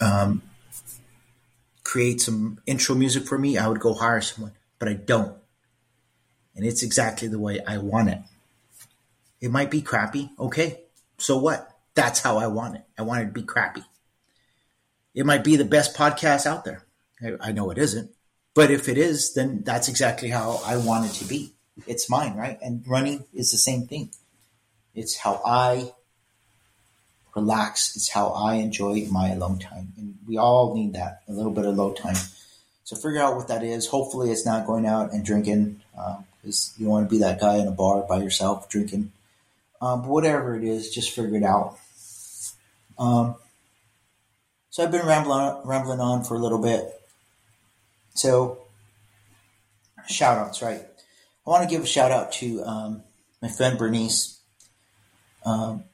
um, 0.00 0.42
create 1.84 2.20
some 2.20 2.58
intro 2.66 2.96
music 2.96 3.26
for 3.26 3.38
me, 3.38 3.56
I 3.56 3.68
would 3.68 3.80
go 3.80 3.94
hire 3.94 4.20
someone, 4.20 4.54
but 4.78 4.88
I 4.88 4.94
don't. 4.94 5.37
And 6.58 6.66
it's 6.66 6.82
exactly 6.82 7.28
the 7.28 7.38
way 7.38 7.60
I 7.64 7.78
want 7.78 8.08
it. 8.08 8.18
It 9.40 9.52
might 9.52 9.70
be 9.70 9.80
crappy. 9.80 10.32
Okay. 10.40 10.80
So 11.16 11.38
what? 11.38 11.70
That's 11.94 12.18
how 12.18 12.38
I 12.38 12.48
want 12.48 12.74
it. 12.74 12.82
I 12.98 13.02
want 13.02 13.22
it 13.22 13.26
to 13.26 13.30
be 13.30 13.44
crappy. 13.44 13.84
It 15.14 15.24
might 15.24 15.44
be 15.44 15.54
the 15.54 15.64
best 15.64 15.96
podcast 15.96 16.46
out 16.46 16.64
there. 16.64 16.82
I 17.40 17.52
know 17.52 17.70
it 17.70 17.78
isn't. 17.78 18.10
But 18.54 18.72
if 18.72 18.88
it 18.88 18.98
is, 18.98 19.34
then 19.34 19.62
that's 19.62 19.88
exactly 19.88 20.30
how 20.30 20.60
I 20.64 20.78
want 20.78 21.08
it 21.08 21.14
to 21.18 21.24
be. 21.26 21.52
It's 21.86 22.10
mine, 22.10 22.36
right? 22.36 22.58
And 22.60 22.82
running 22.88 23.24
is 23.32 23.52
the 23.52 23.56
same 23.56 23.86
thing. 23.86 24.10
It's 24.96 25.16
how 25.16 25.40
I 25.44 25.92
relax. 27.36 27.94
It's 27.94 28.08
how 28.08 28.30
I 28.30 28.54
enjoy 28.54 29.06
my 29.12 29.30
alone 29.30 29.60
time. 29.60 29.92
And 29.96 30.18
we 30.26 30.38
all 30.38 30.74
need 30.74 30.94
that, 30.94 31.22
a 31.28 31.32
little 31.32 31.52
bit 31.52 31.66
of 31.66 31.78
alone 31.78 31.94
time. 31.94 32.16
So 32.82 32.96
figure 32.96 33.20
out 33.20 33.36
what 33.36 33.46
that 33.46 33.62
is. 33.62 33.86
Hopefully 33.86 34.32
it's 34.32 34.44
not 34.44 34.66
going 34.66 34.86
out 34.86 35.12
and 35.12 35.24
drinking 35.24 35.82
um, 35.96 36.24
because 36.48 36.72
you 36.78 36.86
don't 36.86 36.92
want 36.92 37.10
to 37.10 37.14
be 37.14 37.20
that 37.20 37.38
guy 37.38 37.56
in 37.58 37.68
a 37.68 37.72
bar 37.72 38.02
by 38.08 38.22
yourself 38.22 38.70
drinking. 38.70 39.12
Um, 39.82 40.00
but 40.00 40.08
whatever 40.08 40.56
it 40.56 40.64
is, 40.64 40.88
just 40.88 41.10
figure 41.10 41.36
it 41.36 41.42
out. 41.42 41.76
Um, 42.98 43.36
so 44.70 44.82
I've 44.82 44.90
been 44.90 45.06
rambling, 45.06 45.60
rambling 45.66 46.00
on 46.00 46.24
for 46.24 46.36
a 46.36 46.38
little 46.38 46.58
bit. 46.58 46.90
So, 48.14 48.58
shout 50.08 50.38
outs, 50.38 50.62
right? 50.62 50.80
I 50.80 51.50
want 51.50 51.68
to 51.68 51.68
give 51.68 51.84
a 51.84 51.86
shout 51.86 52.10
out 52.10 52.32
to 52.32 52.62
um, 52.64 53.02
my 53.42 53.48
friend 53.48 53.78
Bernice. 53.78 54.40
Um, 55.44 55.84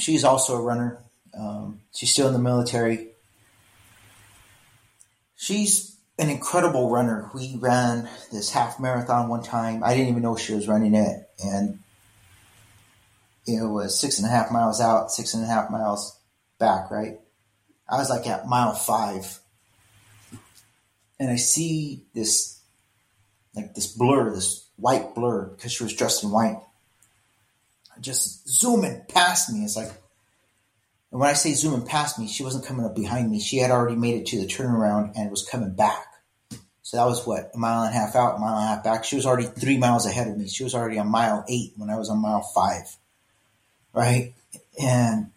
she's 0.00 0.24
also 0.24 0.56
a 0.56 0.60
runner. 0.60 0.98
Um, 1.38 1.80
she's 1.92 2.12
still 2.12 2.26
in 2.26 2.32
the 2.32 2.38
military. 2.40 3.10
She's 5.36 5.93
an 6.18 6.30
incredible 6.30 6.90
runner. 6.90 7.30
We 7.34 7.56
ran 7.56 8.08
this 8.30 8.50
half 8.50 8.78
marathon 8.78 9.28
one 9.28 9.42
time. 9.42 9.82
I 9.82 9.94
didn't 9.94 10.10
even 10.10 10.22
know 10.22 10.36
she 10.36 10.54
was 10.54 10.68
running 10.68 10.94
it. 10.94 11.28
And 11.44 11.80
it 13.46 13.62
was 13.62 13.98
six 13.98 14.18
and 14.18 14.26
a 14.26 14.30
half 14.30 14.50
miles 14.50 14.80
out, 14.80 15.10
six 15.10 15.34
and 15.34 15.42
a 15.42 15.46
half 15.46 15.70
miles 15.70 16.16
back, 16.58 16.90
right? 16.90 17.18
I 17.88 17.98
was 17.98 18.10
like 18.10 18.26
at 18.26 18.46
mile 18.46 18.74
five. 18.74 19.40
And 21.18 21.30
I 21.30 21.36
see 21.36 22.04
this, 22.14 22.60
like 23.54 23.74
this 23.74 23.86
blur, 23.86 24.34
this 24.34 24.66
white 24.76 25.14
blur, 25.14 25.46
because 25.46 25.72
she 25.72 25.84
was 25.84 25.94
dressed 25.94 26.24
in 26.24 26.30
white. 26.30 26.60
Just 28.00 28.48
zooming 28.48 29.02
past 29.08 29.52
me. 29.52 29.64
It's 29.64 29.76
like, 29.76 29.92
and 31.14 31.20
when 31.20 31.30
I 31.30 31.34
say 31.34 31.52
zooming 31.52 31.86
past 31.86 32.18
me, 32.18 32.26
she 32.26 32.42
wasn't 32.42 32.66
coming 32.66 32.84
up 32.84 32.96
behind 32.96 33.30
me. 33.30 33.38
She 33.38 33.58
had 33.58 33.70
already 33.70 33.94
made 33.94 34.16
it 34.16 34.26
to 34.26 34.40
the 34.40 34.48
turnaround 34.48 35.12
and 35.14 35.30
was 35.30 35.48
coming 35.48 35.72
back. 35.72 36.06
So 36.82 36.96
that 36.96 37.06
was 37.06 37.24
what, 37.24 37.52
a 37.54 37.56
mile 37.56 37.84
and 37.84 37.94
a 37.94 37.96
half 37.96 38.16
out, 38.16 38.34
a 38.34 38.38
mile 38.40 38.56
and 38.56 38.64
a 38.64 38.66
half 38.66 38.82
back. 38.82 39.04
She 39.04 39.14
was 39.14 39.24
already 39.24 39.46
three 39.46 39.78
miles 39.78 40.06
ahead 40.06 40.26
of 40.26 40.36
me. 40.36 40.48
She 40.48 40.64
was 40.64 40.74
already 40.74 40.98
on 40.98 41.06
mile 41.06 41.44
eight 41.48 41.72
when 41.76 41.88
I 41.88 41.96
was 41.98 42.10
on 42.10 42.18
mile 42.18 42.42
five. 42.42 42.96
Right. 43.92 44.34
And 44.82 45.30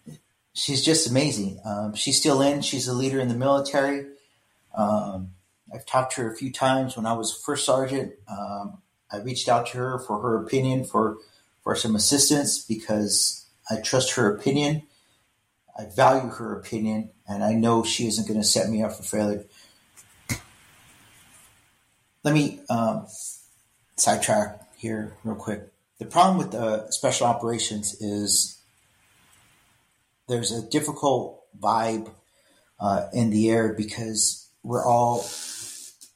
she's 0.52 0.84
just 0.84 1.08
amazing. 1.08 1.60
Um, 1.64 1.94
she's 1.94 2.18
still 2.18 2.42
in. 2.42 2.62
She's 2.62 2.88
a 2.88 2.92
leader 2.92 3.20
in 3.20 3.28
the 3.28 3.36
military. 3.36 4.04
Um, 4.76 5.30
I've 5.72 5.86
talked 5.86 6.16
to 6.16 6.22
her 6.22 6.32
a 6.32 6.36
few 6.36 6.52
times 6.52 6.96
when 6.96 7.06
I 7.06 7.12
was 7.12 7.40
first 7.46 7.64
sergeant. 7.64 8.14
Um, 8.28 8.78
I 9.12 9.18
reached 9.18 9.48
out 9.48 9.68
to 9.68 9.78
her 9.78 10.00
for 10.00 10.20
her 10.22 10.42
opinion, 10.42 10.82
for 10.82 11.18
for 11.62 11.76
some 11.76 11.94
assistance 11.94 12.58
because 12.58 13.46
I 13.70 13.76
trust 13.76 14.14
her 14.16 14.34
opinion. 14.34 14.82
I 15.78 15.84
value 15.84 16.28
her 16.30 16.58
opinion, 16.58 17.10
and 17.28 17.44
I 17.44 17.52
know 17.52 17.84
she 17.84 18.08
isn't 18.08 18.26
going 18.26 18.40
to 18.40 18.46
set 18.46 18.68
me 18.68 18.82
up 18.82 18.96
for 18.96 19.04
failure. 19.04 19.44
Let 22.24 22.34
me 22.34 22.60
um, 22.68 23.06
sidetrack 23.96 24.76
here 24.76 25.16
real 25.22 25.36
quick. 25.36 25.72
The 25.98 26.04
problem 26.04 26.36
with 26.36 26.50
the 26.50 26.90
special 26.90 27.26
operations 27.26 27.94
is 28.00 28.58
there's 30.28 30.52
a 30.52 30.68
difficult 30.68 31.44
vibe 31.58 32.10
uh, 32.80 33.06
in 33.12 33.30
the 33.30 33.48
air 33.50 33.72
because 33.72 34.48
we're 34.62 34.84
all 34.84 35.24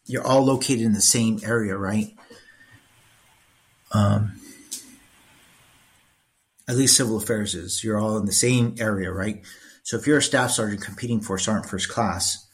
you're 0.07 0.27
all 0.27 0.45
located 0.45 0.83
in 0.83 0.93
the 0.93 1.01
same 1.01 1.41
area, 1.45 1.77
right? 1.77 2.15
Um, 3.93 4.41
at 6.69 6.77
least 6.77 6.97
civil 6.97 7.17
affairs 7.17 7.55
is. 7.55 7.83
You're 7.83 7.99
all 7.99 8.17
in 8.19 8.27
the 8.27 8.33
same 8.33 8.77
area, 8.79 9.11
right? 9.11 9.43
So 9.83 9.97
if 9.97 10.07
you're 10.07 10.19
a 10.19 10.23
staff 10.23 10.51
sergeant 10.51 10.83
competing 10.83 11.21
for 11.21 11.39
sergeant 11.39 11.69
first 11.69 11.89
class, 11.89 12.47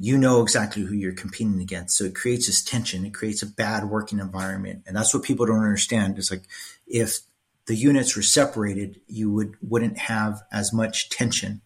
you 0.00 0.16
know 0.16 0.42
exactly 0.42 0.82
who 0.82 0.94
you're 0.94 1.12
competing 1.12 1.60
against. 1.60 1.96
So 1.96 2.04
it 2.04 2.14
creates 2.14 2.46
this 2.46 2.62
tension. 2.62 3.04
It 3.04 3.14
creates 3.14 3.42
a 3.42 3.46
bad 3.46 3.84
working 3.84 4.20
environment. 4.20 4.84
And 4.86 4.96
that's 4.96 5.12
what 5.12 5.24
people 5.24 5.46
don't 5.46 5.58
understand. 5.58 6.18
It's 6.18 6.30
like 6.30 6.44
if 6.86 7.20
the 7.66 7.74
units 7.74 8.16
were 8.16 8.22
separated, 8.22 9.00
you 9.06 9.30
would 9.32 9.54
wouldn't 9.60 9.98
have 9.98 10.42
as 10.52 10.72
much 10.72 11.10
tension. 11.10 11.62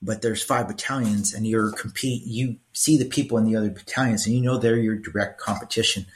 But 0.00 0.22
there's 0.22 0.42
five 0.42 0.68
battalions 0.68 1.34
and 1.34 1.46
you're 1.46 1.72
compete 1.72 2.22
you 2.24 2.58
see 2.72 2.96
the 2.96 3.04
people 3.04 3.36
in 3.38 3.44
the 3.44 3.56
other 3.56 3.70
battalions 3.70 4.26
and 4.26 4.34
you 4.36 4.40
know 4.40 4.56
they're 4.56 4.76
your 4.76 4.96
direct 4.96 5.40
competition 5.40 6.06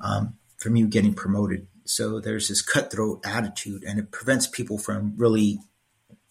um, 0.00 0.34
from 0.58 0.74
you 0.74 0.88
getting 0.88 1.14
promoted. 1.14 1.68
So 1.92 2.20
there's 2.20 2.48
this 2.48 2.62
cutthroat 2.62 3.20
attitude, 3.24 3.84
and 3.84 3.98
it 3.98 4.10
prevents 4.10 4.46
people 4.46 4.78
from 4.78 5.14
really 5.16 5.58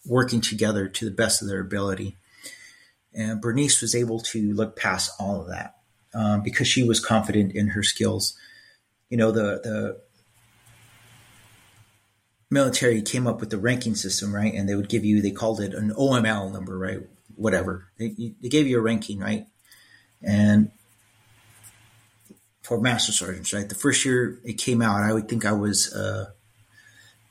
working 0.04 0.40
together 0.40 0.88
to 0.88 1.04
the 1.04 1.10
best 1.12 1.40
of 1.40 1.48
their 1.48 1.60
ability. 1.60 2.16
And 3.14 3.40
Bernice 3.40 3.80
was 3.80 3.94
able 3.94 4.18
to 4.20 4.52
look 4.52 4.76
past 4.76 5.12
all 5.20 5.40
of 5.40 5.48
that 5.48 5.76
um, 6.14 6.42
because 6.42 6.66
she 6.66 6.82
was 6.82 6.98
confident 6.98 7.52
in 7.54 7.68
her 7.68 7.82
skills. 7.82 8.36
You 9.08 9.16
know, 9.18 9.30
the 9.30 9.60
the 9.62 10.00
military 12.50 13.00
came 13.00 13.26
up 13.26 13.40
with 13.40 13.50
the 13.50 13.58
ranking 13.58 13.94
system, 13.94 14.34
right? 14.34 14.52
And 14.52 14.68
they 14.68 14.74
would 14.74 14.88
give 14.88 15.04
you, 15.04 15.22
they 15.22 15.30
called 15.30 15.60
it 15.60 15.72
an 15.74 15.92
OML 15.92 16.52
number, 16.52 16.76
right? 16.76 17.00
Whatever. 17.34 17.88
They, 17.98 18.34
they 18.42 18.48
gave 18.48 18.66
you 18.66 18.78
a 18.78 18.82
ranking, 18.82 19.18
right? 19.18 19.46
And 20.22 20.70
for 22.62 22.80
master 22.80 23.12
sergeants, 23.12 23.52
right? 23.52 23.68
The 23.68 23.74
first 23.74 24.04
year 24.04 24.40
it 24.44 24.54
came 24.54 24.82
out, 24.82 25.02
I 25.02 25.12
would 25.12 25.28
think 25.28 25.44
I 25.44 25.52
was 25.52 25.92
uh, 25.92 26.30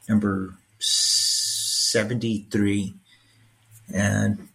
number 0.08 0.56
73. 0.80 2.94
And 3.94 4.48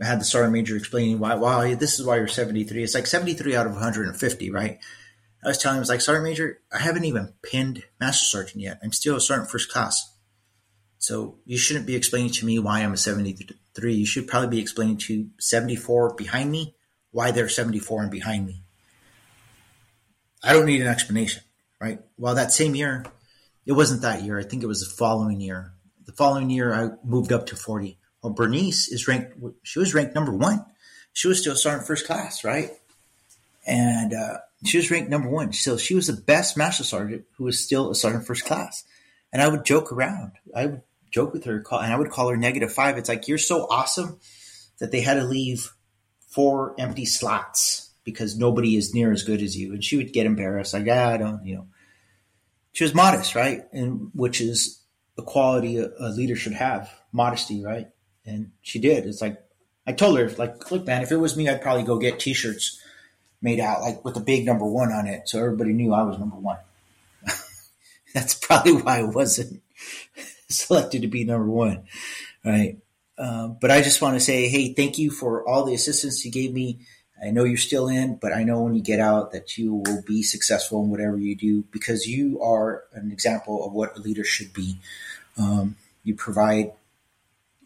I 0.00 0.06
had 0.06 0.20
the 0.20 0.24
sergeant 0.24 0.52
major 0.52 0.76
explaining 0.76 1.18
why, 1.18 1.34
why 1.34 1.74
this 1.74 1.98
is 1.98 2.06
why 2.06 2.16
you're 2.16 2.28
73. 2.28 2.82
It's 2.82 2.94
like 2.94 3.06
73 3.06 3.54
out 3.54 3.66
of 3.66 3.72
150, 3.72 4.50
right? 4.50 4.78
I 5.44 5.48
was 5.48 5.58
telling 5.58 5.76
him, 5.76 5.80
I 5.80 5.80
was 5.80 5.88
like, 5.90 6.00
Sergeant 6.00 6.24
Major, 6.24 6.60
I 6.72 6.78
haven't 6.78 7.04
even 7.04 7.34
pinned 7.42 7.84
Master 8.00 8.24
Sergeant 8.24 8.62
yet. 8.62 8.78
I'm 8.82 8.92
still 8.92 9.16
a 9.16 9.20
Sergeant 9.20 9.50
First 9.50 9.70
Class. 9.70 10.10
So 10.98 11.36
you 11.44 11.58
shouldn't 11.58 11.86
be 11.86 11.96
explaining 11.96 12.30
to 12.32 12.46
me 12.46 12.58
why 12.58 12.80
I'm 12.80 12.94
a 12.94 12.96
73. 12.96 13.94
You 13.94 14.06
should 14.06 14.26
probably 14.26 14.48
be 14.48 14.60
explaining 14.60 14.96
to 14.98 15.28
74 15.38 16.14
behind 16.14 16.50
me 16.50 16.76
why 17.10 17.30
they're 17.30 17.50
74 17.50 18.02
and 18.02 18.10
behind 18.10 18.46
me. 18.46 18.63
I 20.44 20.52
don't 20.52 20.66
need 20.66 20.82
an 20.82 20.88
explanation, 20.88 21.42
right? 21.80 22.00
Well, 22.18 22.34
that 22.34 22.52
same 22.52 22.74
year, 22.74 23.04
it 23.64 23.72
wasn't 23.72 24.02
that 24.02 24.22
year. 24.22 24.38
I 24.38 24.42
think 24.42 24.62
it 24.62 24.66
was 24.66 24.80
the 24.80 24.94
following 24.94 25.40
year. 25.40 25.72
The 26.04 26.12
following 26.12 26.50
year, 26.50 26.74
I 26.74 26.90
moved 27.02 27.32
up 27.32 27.46
to 27.46 27.56
40. 27.56 27.98
Well, 28.22 28.34
Bernice 28.34 28.88
is 28.88 29.08
ranked, 29.08 29.38
she 29.62 29.78
was 29.78 29.94
ranked 29.94 30.14
number 30.14 30.32
one. 30.32 30.64
She 31.14 31.28
was 31.28 31.40
still 31.40 31.54
sergeant 31.54 31.86
first 31.86 32.06
class, 32.06 32.44
right? 32.44 32.70
And 33.66 34.12
uh, 34.12 34.38
she 34.64 34.76
was 34.76 34.90
ranked 34.90 35.10
number 35.10 35.30
one. 35.30 35.54
So 35.54 35.78
she 35.78 35.94
was 35.94 36.08
the 36.08 36.12
best 36.12 36.56
master 36.56 36.84
sergeant 36.84 37.24
who 37.38 37.44
was 37.44 37.64
still 37.64 37.90
a 37.90 37.94
sergeant 37.94 38.26
first 38.26 38.44
class. 38.44 38.84
And 39.32 39.40
I 39.40 39.48
would 39.48 39.64
joke 39.64 39.92
around. 39.92 40.32
I 40.54 40.66
would 40.66 40.82
joke 41.10 41.32
with 41.32 41.44
her, 41.44 41.60
call, 41.60 41.80
and 41.80 41.92
I 41.92 41.96
would 41.96 42.10
call 42.10 42.28
her 42.28 42.36
negative 42.36 42.72
five. 42.72 42.98
It's 42.98 43.08
like, 43.08 43.28
you're 43.28 43.38
so 43.38 43.66
awesome 43.70 44.18
that 44.78 44.92
they 44.92 45.00
had 45.00 45.14
to 45.14 45.24
leave 45.24 45.72
four 46.28 46.74
empty 46.78 47.06
slots 47.06 47.93
because 48.04 48.38
nobody 48.38 48.76
is 48.76 48.94
near 48.94 49.12
as 49.12 49.22
good 49.22 49.42
as 49.42 49.56
you. 49.56 49.72
And 49.72 49.82
she 49.82 49.96
would 49.96 50.12
get 50.12 50.26
embarrassed, 50.26 50.74
like, 50.74 50.86
ah, 50.88 51.10
I 51.10 51.16
don't, 51.16 51.44
you 51.44 51.56
know. 51.56 51.66
She 52.72 52.84
was 52.84 52.94
modest, 52.94 53.34
right? 53.34 53.62
And 53.72 54.10
which 54.14 54.40
is 54.40 54.80
a 55.16 55.22
quality 55.22 55.78
a, 55.78 55.90
a 55.98 56.08
leader 56.10 56.36
should 56.36 56.54
have, 56.54 56.90
modesty, 57.12 57.64
right? 57.64 57.88
And 58.26 58.50
she 58.62 58.78
did. 58.78 59.06
It's 59.06 59.22
like 59.22 59.42
I 59.86 59.92
told 59.92 60.18
her, 60.18 60.28
like, 60.30 60.70
look, 60.70 60.86
man, 60.86 61.02
if 61.02 61.12
it 61.12 61.16
was 61.16 61.36
me, 61.36 61.48
I'd 61.48 61.62
probably 61.62 61.84
go 61.84 61.98
get 61.98 62.18
T-shirts 62.18 62.80
made 63.42 63.60
out 63.60 63.82
like 63.82 64.04
with 64.04 64.16
a 64.16 64.20
big 64.20 64.46
number 64.46 64.64
one 64.64 64.90
on 64.90 65.06
it, 65.06 65.28
so 65.28 65.38
everybody 65.38 65.72
knew 65.74 65.92
I 65.92 66.02
was 66.02 66.18
number 66.18 66.36
one. 66.36 66.56
That's 68.14 68.34
probably 68.34 68.72
why 68.72 69.00
I 69.00 69.02
wasn't 69.04 69.62
selected 70.48 71.02
to 71.02 71.08
be 71.08 71.24
number 71.24 71.48
one, 71.48 71.84
right? 72.44 72.78
Uh, 73.18 73.48
but 73.48 73.70
I 73.70 73.82
just 73.82 74.00
want 74.02 74.14
to 74.14 74.20
say, 74.20 74.48
hey, 74.48 74.72
thank 74.72 74.98
you 74.98 75.10
for 75.10 75.46
all 75.46 75.64
the 75.64 75.74
assistance 75.74 76.24
you 76.24 76.32
gave 76.32 76.52
me 76.52 76.80
I 77.22 77.30
know 77.30 77.44
you're 77.44 77.56
still 77.56 77.88
in, 77.88 78.16
but 78.16 78.32
I 78.32 78.42
know 78.42 78.60
when 78.60 78.74
you 78.74 78.82
get 78.82 79.00
out 79.00 79.32
that 79.32 79.56
you 79.56 79.74
will 79.74 80.02
be 80.02 80.22
successful 80.22 80.82
in 80.82 80.90
whatever 80.90 81.16
you 81.16 81.36
do 81.36 81.64
because 81.70 82.06
you 82.06 82.40
are 82.42 82.84
an 82.92 83.12
example 83.12 83.64
of 83.64 83.72
what 83.72 83.96
a 83.96 84.00
leader 84.00 84.24
should 84.24 84.52
be. 84.52 84.78
Um, 85.38 85.76
you 86.02 86.14
provide 86.14 86.72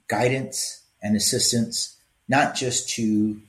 guidance 0.06 0.82
and 1.02 1.16
assistance, 1.16 1.96
not 2.28 2.54
just 2.54 2.88
to 2.90 3.40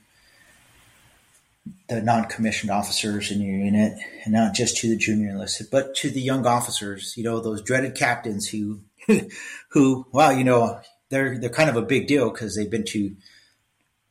the 1.88 2.00
non-commissioned 2.00 2.70
officers 2.70 3.30
in 3.30 3.40
your 3.40 3.56
unit 3.56 3.98
and 4.24 4.32
not 4.32 4.54
just 4.54 4.76
to 4.78 4.88
the 4.88 4.96
junior 4.96 5.30
enlisted, 5.30 5.68
but 5.70 5.94
to 5.96 6.10
the 6.10 6.20
young 6.20 6.46
officers, 6.46 7.14
you 7.16 7.24
know, 7.24 7.40
those 7.40 7.62
dreaded 7.62 7.94
captains 7.94 8.48
who, 8.48 8.80
who, 9.68 10.06
well, 10.12 10.32
you 10.32 10.44
know, 10.44 10.80
they're, 11.08 11.38
they're 11.38 11.50
kind 11.50 11.70
of 11.70 11.76
a 11.76 11.82
big 11.82 12.06
deal 12.06 12.30
because 12.30 12.56
they've 12.56 12.70
been 12.70 12.84
to 12.84 13.14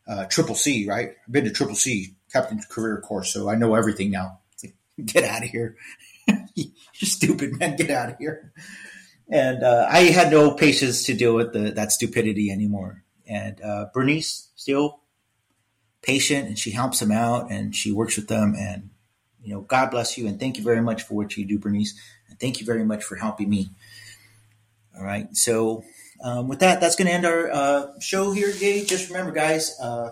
uh, 0.09 0.25
Triple 0.25 0.55
C, 0.55 0.87
right? 0.87 1.11
I've 1.25 1.31
been 1.31 1.45
to 1.45 1.51
Triple 1.51 1.75
C, 1.75 2.15
Captain's 2.33 2.65
Career 2.65 2.99
Course, 2.99 3.31
so 3.31 3.49
I 3.49 3.55
know 3.55 3.75
everything 3.75 4.09
now. 4.09 4.39
Get 5.05 5.23
out 5.23 5.43
of 5.43 5.49
here. 5.49 5.77
You're 6.55 6.67
stupid, 7.03 7.59
man. 7.59 7.77
Get 7.77 7.91
out 7.91 8.09
of 8.09 8.17
here. 8.17 8.51
And 9.29 9.63
uh, 9.63 9.87
I 9.89 10.05
had 10.05 10.31
no 10.31 10.51
patience 10.51 11.03
to 11.03 11.13
deal 11.13 11.35
with 11.35 11.53
the, 11.53 11.71
that 11.71 11.91
stupidity 11.91 12.49
anymore. 12.49 13.03
And 13.27 13.61
uh, 13.61 13.85
Bernice 13.93 14.49
still 14.55 15.01
patient, 16.01 16.47
and 16.47 16.57
she 16.57 16.71
helps 16.71 16.99
them 16.99 17.11
out, 17.11 17.51
and 17.51 17.75
she 17.75 17.91
works 17.91 18.15
with 18.15 18.27
them. 18.27 18.55
And 18.57 18.89
you 19.43 19.53
know, 19.53 19.61
God 19.61 19.91
bless 19.91 20.17
you, 20.17 20.27
and 20.27 20.39
thank 20.39 20.57
you 20.57 20.63
very 20.63 20.81
much 20.81 21.03
for 21.03 21.13
what 21.13 21.37
you 21.37 21.45
do, 21.45 21.59
Bernice, 21.59 21.93
and 22.27 22.39
thank 22.39 22.59
you 22.59 22.65
very 22.65 22.83
much 22.83 23.03
for 23.03 23.15
helping 23.15 23.49
me. 23.49 23.69
All 24.97 25.05
right, 25.05 25.27
so 25.35 25.83
um, 26.21 26.47
with 26.47 26.59
that, 26.59 26.81
that's 26.81 26.95
going 26.95 27.07
to 27.07 27.13
end 27.13 27.25
our 27.25 27.51
uh, 27.51 27.99
show 27.99 28.31
here 28.31 28.51
today. 28.51 28.83
Just 28.83 29.09
remember, 29.09 29.31
guys, 29.31 29.77
uh, 29.81 30.11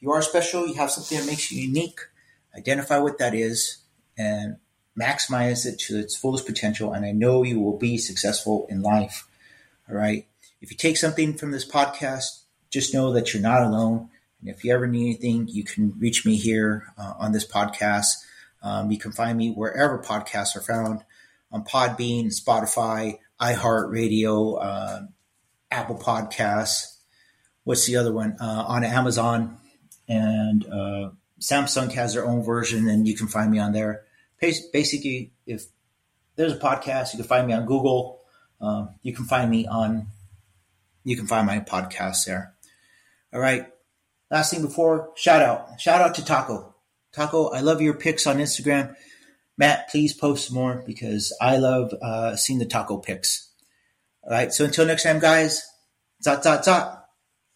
you 0.00 0.12
are 0.12 0.22
special. 0.22 0.66
You 0.66 0.74
have 0.74 0.90
something 0.90 1.18
that 1.18 1.26
makes 1.26 1.50
you 1.50 1.62
unique. 1.62 2.00
Identify 2.56 2.98
what 2.98 3.18
that 3.18 3.34
is 3.34 3.78
and 4.16 4.56
maximize 4.98 5.64
it 5.66 5.78
to 5.80 5.98
its 5.98 6.16
fullest 6.16 6.46
potential. 6.46 6.92
And 6.92 7.04
I 7.04 7.12
know 7.12 7.42
you 7.42 7.60
will 7.60 7.78
be 7.78 7.98
successful 7.98 8.66
in 8.68 8.82
life. 8.82 9.26
All 9.88 9.96
right. 9.96 10.26
If 10.60 10.70
you 10.70 10.76
take 10.76 10.96
something 10.96 11.34
from 11.34 11.50
this 11.50 11.68
podcast, 11.68 12.42
just 12.70 12.94
know 12.94 13.12
that 13.12 13.32
you're 13.32 13.42
not 13.42 13.62
alone. 13.62 14.10
And 14.40 14.50
if 14.50 14.64
you 14.64 14.72
ever 14.72 14.86
need 14.86 15.16
anything, 15.16 15.48
you 15.48 15.64
can 15.64 15.94
reach 15.98 16.24
me 16.24 16.36
here 16.36 16.92
uh, 16.98 17.14
on 17.18 17.32
this 17.32 17.46
podcast. 17.46 18.10
Um, 18.62 18.90
you 18.90 18.98
can 18.98 19.12
find 19.12 19.36
me 19.36 19.50
wherever 19.50 19.98
podcasts 19.98 20.56
are 20.56 20.60
found 20.60 21.04
on 21.50 21.64
Podbean, 21.64 22.26
Spotify, 22.26 23.18
iHeartRadio, 23.40 24.58
uh, 24.64 25.00
Apple 25.72 25.96
Podcasts. 25.96 26.98
What's 27.64 27.86
the 27.86 27.96
other 27.96 28.12
one? 28.12 28.36
Uh, 28.40 28.64
on 28.68 28.84
Amazon. 28.84 29.58
And 30.08 30.66
uh, 30.66 31.10
Samsung 31.40 31.92
has 31.92 32.14
their 32.14 32.26
own 32.26 32.42
version, 32.42 32.88
and 32.88 33.08
you 33.08 33.16
can 33.16 33.26
find 33.26 33.50
me 33.50 33.58
on 33.58 33.72
there. 33.72 34.04
Basically, 34.40 35.32
if 35.46 35.66
there's 36.36 36.52
a 36.52 36.58
podcast, 36.58 37.12
you 37.12 37.18
can 37.18 37.26
find 37.26 37.46
me 37.46 37.52
on 37.52 37.66
Google. 37.66 38.20
Um, 38.60 38.90
you 39.02 39.12
can 39.14 39.24
find 39.24 39.50
me 39.50 39.66
on, 39.66 40.08
you 41.04 41.16
can 41.16 41.26
find 41.26 41.46
my 41.46 41.60
podcast 41.60 42.26
there. 42.26 42.54
All 43.32 43.40
right. 43.40 43.66
Last 44.30 44.52
thing 44.52 44.62
before 44.62 45.10
shout 45.14 45.42
out, 45.42 45.80
shout 45.80 46.00
out 46.00 46.14
to 46.14 46.24
Taco. 46.24 46.74
Taco, 47.12 47.48
I 47.48 47.60
love 47.60 47.82
your 47.82 47.94
pics 47.94 48.26
on 48.26 48.38
Instagram. 48.38 48.94
Matt, 49.58 49.90
please 49.90 50.14
post 50.14 50.52
more 50.52 50.82
because 50.86 51.36
I 51.40 51.58
love 51.58 51.92
uh, 52.00 52.36
seeing 52.36 52.58
the 52.58 52.66
taco 52.66 52.96
pics. 52.96 53.51
All 54.24 54.30
right. 54.32 54.52
So 54.52 54.64
until 54.64 54.86
next 54.86 55.02
time, 55.02 55.18
guys, 55.18 55.62
zot, 56.26 56.42
zot, 56.42 56.64
zot, 56.64 57.00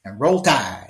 and 0.04 0.20
roll 0.20 0.42
tide. 0.42 0.85